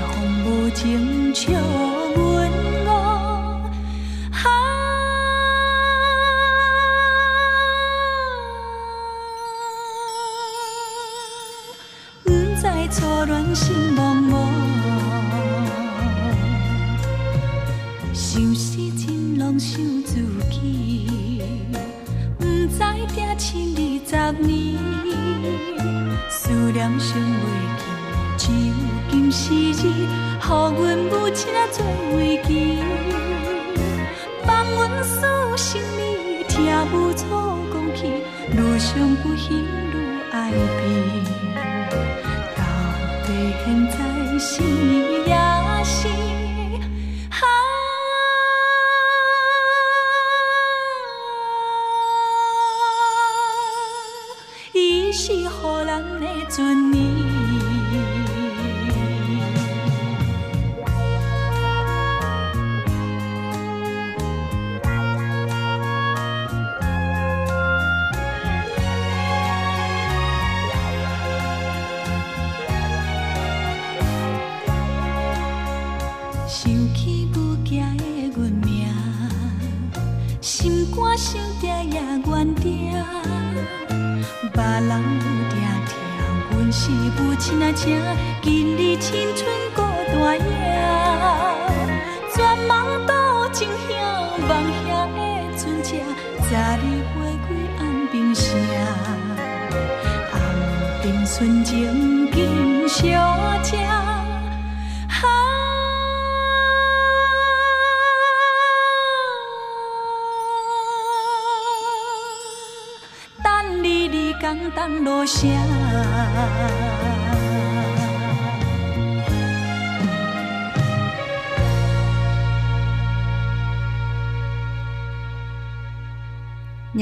[0.01, 0.09] 风
[0.43, 1.51] 无情笑
[2.15, 2.76] 阮。
[12.89, 14.33] 初戀心茫茫，
[18.13, 20.15] 想是情郎想自
[20.49, 21.41] 己，
[22.37, 22.77] 不知
[23.13, 24.11] 定亲二十
[24.41, 24.47] 年，
[26.29, 27.43] 思念想袂
[27.77, 27.83] 記，
[28.37, 28.73] 只有
[29.11, 30.07] 今时日，
[30.39, 31.85] 予阮母親啊做
[32.15, 32.79] 危機，
[34.45, 36.55] 放阮所心裡，聽
[36.93, 37.19] 無錯
[37.69, 38.07] 講起，
[38.53, 39.45] 愈想不幸
[39.91, 39.93] 愈
[40.31, 40.57] 愛變。
[43.27, 43.97] 在现在
[44.39, 44.63] 是，
[45.25, 45.35] 也
[45.83, 46.07] 是，
[54.71, 57.66] 伊是予人的尊严。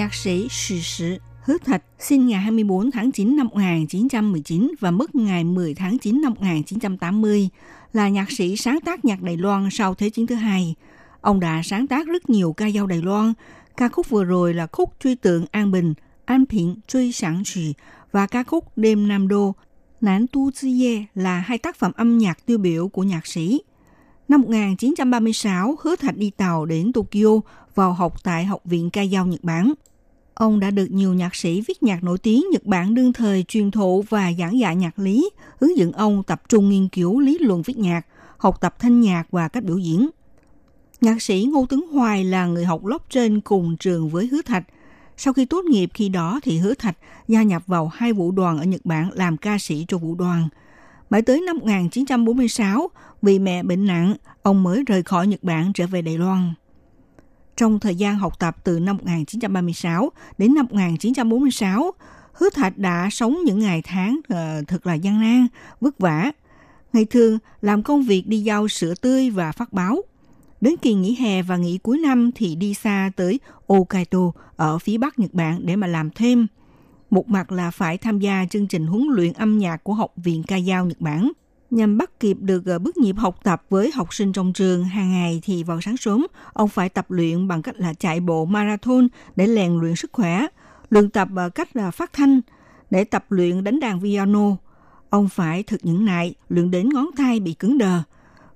[0.05, 5.15] Nhạc sĩ Sử Sử Hứa Thạch sinh ngày 24 tháng 9 năm 1919 và mất
[5.15, 7.49] ngày 10 tháng 9 năm 1980,
[7.93, 10.75] là nhạc sĩ sáng tác nhạc Đài Loan sau Thế chiến thứ hai.
[11.21, 13.33] Ông đã sáng tác rất nhiều ca dao Đài Loan.
[13.77, 15.93] Ca khúc vừa rồi là khúc Truy tượng An Bình,
[16.25, 17.73] An Phiện Truy Sản Trì
[18.11, 19.55] và ca khúc Đêm Nam Đô
[20.01, 23.61] Nán Tu Tư Ye là hai tác phẩm âm nhạc tiêu biểu của nhạc sĩ.
[24.27, 27.39] Năm 1936, Hứa Thạch đi tàu đến Tokyo
[27.75, 29.73] vào học tại Học viện Ca dao Nhật Bản.
[30.35, 33.71] Ông đã được nhiều nhạc sĩ viết nhạc nổi tiếng Nhật Bản đương thời truyền
[33.71, 35.29] thụ và giảng dạy nhạc lý,
[35.59, 38.05] hướng dẫn ông tập trung nghiên cứu lý luận viết nhạc,
[38.37, 40.09] học tập thanh nhạc và cách biểu diễn.
[41.01, 44.63] Nhạc sĩ Ngô Tấn Hoài là người học lớp trên cùng trường với Hứa Thạch.
[45.17, 48.57] Sau khi tốt nghiệp khi đó thì Hứa Thạch gia nhập vào hai vũ đoàn
[48.57, 50.49] ở Nhật Bản làm ca sĩ cho vũ đoàn.
[51.09, 52.89] Mãi tới năm 1946,
[53.21, 56.53] vì mẹ bệnh nặng, ông mới rời khỏi Nhật Bản trở về Đài Loan.
[57.57, 61.91] Trong thời gian học tập từ năm 1936 đến năm 1946,
[62.33, 65.47] Hứa Thạch đã sống những ngày tháng uh, thật là gian nan,
[65.81, 66.31] vất vả.
[66.93, 70.01] Ngày thường làm công việc đi giao sữa tươi và phát báo.
[70.61, 74.97] Đến kỳ nghỉ hè và nghỉ cuối năm thì đi xa tới Hokkaido ở phía
[74.97, 76.47] bắc Nhật Bản để mà làm thêm.
[77.09, 80.43] Một mặt là phải tham gia chương trình huấn luyện âm nhạc của Học viện
[80.43, 81.31] Ca giao Nhật Bản–
[81.75, 85.11] Nhằm bắt kịp được ờ, bước nhịp học tập với học sinh trong trường, hàng
[85.11, 89.07] ngày thì vào sáng sớm, ông phải tập luyện bằng cách là chạy bộ marathon
[89.35, 90.45] để rèn luyện sức khỏe,
[90.89, 92.41] luyện tập ờ, cách là phát thanh
[92.89, 94.55] để tập luyện đánh đàn piano.
[95.09, 98.01] Ông phải thực những nại, luyện đến ngón tay bị cứng đờ.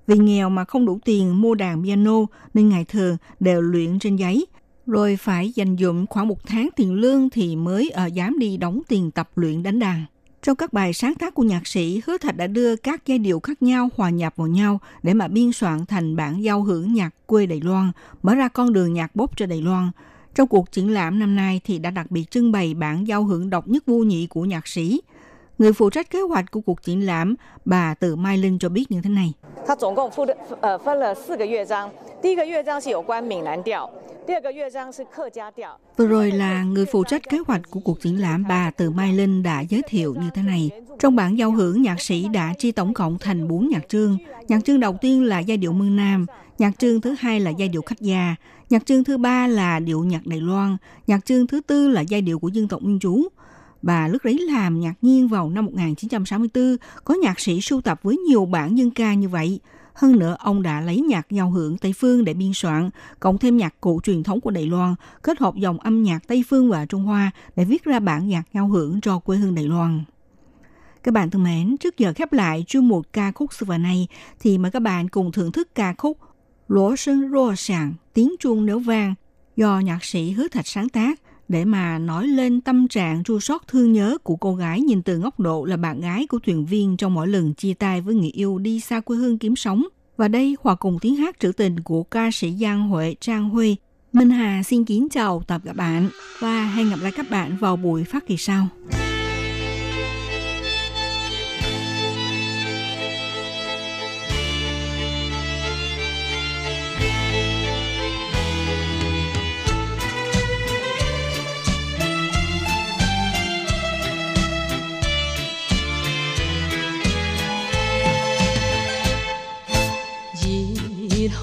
[0.06, 2.16] Vì nghèo mà không đủ tiền mua đàn piano
[2.54, 4.46] nên ngày thường đều luyện trên giấy,
[4.86, 8.80] rồi phải dành dụm khoảng một tháng tiền lương thì mới uh, dám đi đóng
[8.88, 10.04] tiền tập luyện đánh đàn.
[10.42, 13.40] Trong các bài sáng tác của nhạc sĩ, Hứa Thạch đã đưa các giai điệu
[13.40, 17.10] khác nhau hòa nhập vào nhau để mà biên soạn thành bản giao hưởng nhạc
[17.26, 19.90] quê Đài Loan, mở ra con đường nhạc bốp cho Đài Loan.
[20.34, 23.50] Trong cuộc triển lãm năm nay thì đã đặc biệt trưng bày bản giao hưởng
[23.50, 25.00] độc nhất vô nhị của nhạc sĩ.
[25.60, 27.34] Người phụ trách kế hoạch của cuộc triển lãm,
[27.64, 29.32] bà Từ Mai Linh cho biết như thế này.
[35.96, 39.12] Vừa rồi là người phụ trách kế hoạch của cuộc triển lãm bà Từ Mai
[39.12, 40.70] Linh đã giới thiệu như thế này.
[40.98, 44.18] Trong bản giao hưởng, nhạc sĩ đã chi tổng cộng thành 4 nhạc chương.
[44.48, 46.26] Nhạc chương đầu tiên là giai điệu Mương Nam,
[46.58, 48.34] nhạc chương thứ hai là giai điệu khách gia,
[48.70, 52.22] nhạc chương thứ ba là điệu nhạc Đài Loan, nhạc chương thứ tư là giai
[52.22, 53.28] điệu của dân tộc Nguyên Chú.
[53.82, 58.16] Bà lúc đấy làm nhạc nhiên vào năm 1964, có nhạc sĩ sưu tập với
[58.16, 59.60] nhiều bản dân ca như vậy.
[59.94, 63.56] Hơn nữa, ông đã lấy nhạc giao hưởng Tây Phương để biên soạn, cộng thêm
[63.56, 66.86] nhạc cụ truyền thống của Đài Loan, kết hợp dòng âm nhạc Tây Phương và
[66.86, 70.04] Trung Hoa để viết ra bản nhạc giao hưởng cho quê hương Đài Loan.
[71.02, 74.08] Các bạn thân mến, trước giờ khép lại chuyên mục ca khúc xưa và nay,
[74.40, 76.18] thì mời các bạn cùng thưởng thức ca khúc
[76.68, 79.14] Lỗ sân rô sàng, tiếng chuông nếu vang,
[79.56, 81.20] do nhạc sĩ Hứa Thạch sáng tác
[81.50, 85.16] để mà nói lên tâm trạng chua xót thương nhớ của cô gái, nhìn từ
[85.16, 88.30] góc độ là bạn gái của thuyền viên trong mỗi lần chia tay với người
[88.30, 89.84] yêu đi xa quê hương kiếm sống.
[90.16, 93.76] Và đây hòa cùng tiếng hát trữ tình của ca sĩ Giang Huệ, Trang Huy.
[94.12, 96.08] Minh Hà xin kính chào tập các bạn
[96.40, 98.68] và hẹn gặp lại các bạn vào buổi phát kỳ sau.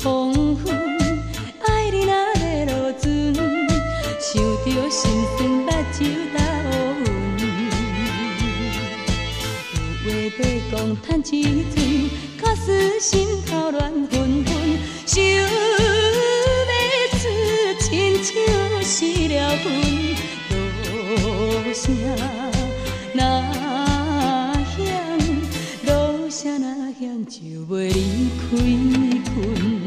[0.08, 0.64] 黄昏，
[1.66, 3.03] 爱你那个路船，
[4.22, 4.32] 想
[4.64, 5.01] 着新
[5.38, 5.95] 鲜目睭
[6.34, 6.36] 搭
[7.01, 7.03] 乌
[7.38, 7.43] 云。
[10.05, 11.36] 有话要讲叹一
[11.76, 11.76] 阵，
[12.41, 12.66] 假使
[13.01, 14.49] 心头乱纷纷，
[15.05, 15.45] 想要
[17.12, 17.22] 出
[17.82, 17.86] 亲
[18.24, 18.32] 像
[18.82, 19.66] 失了魂，
[20.53, 21.84] 落声
[23.14, 23.20] 若
[24.72, 24.80] 响，
[25.86, 25.86] 落
[26.30, 26.66] 声若
[26.97, 27.36] 响就
[27.68, 27.97] 袂离
[28.39, 28.41] 开
[29.34, 29.87] 困。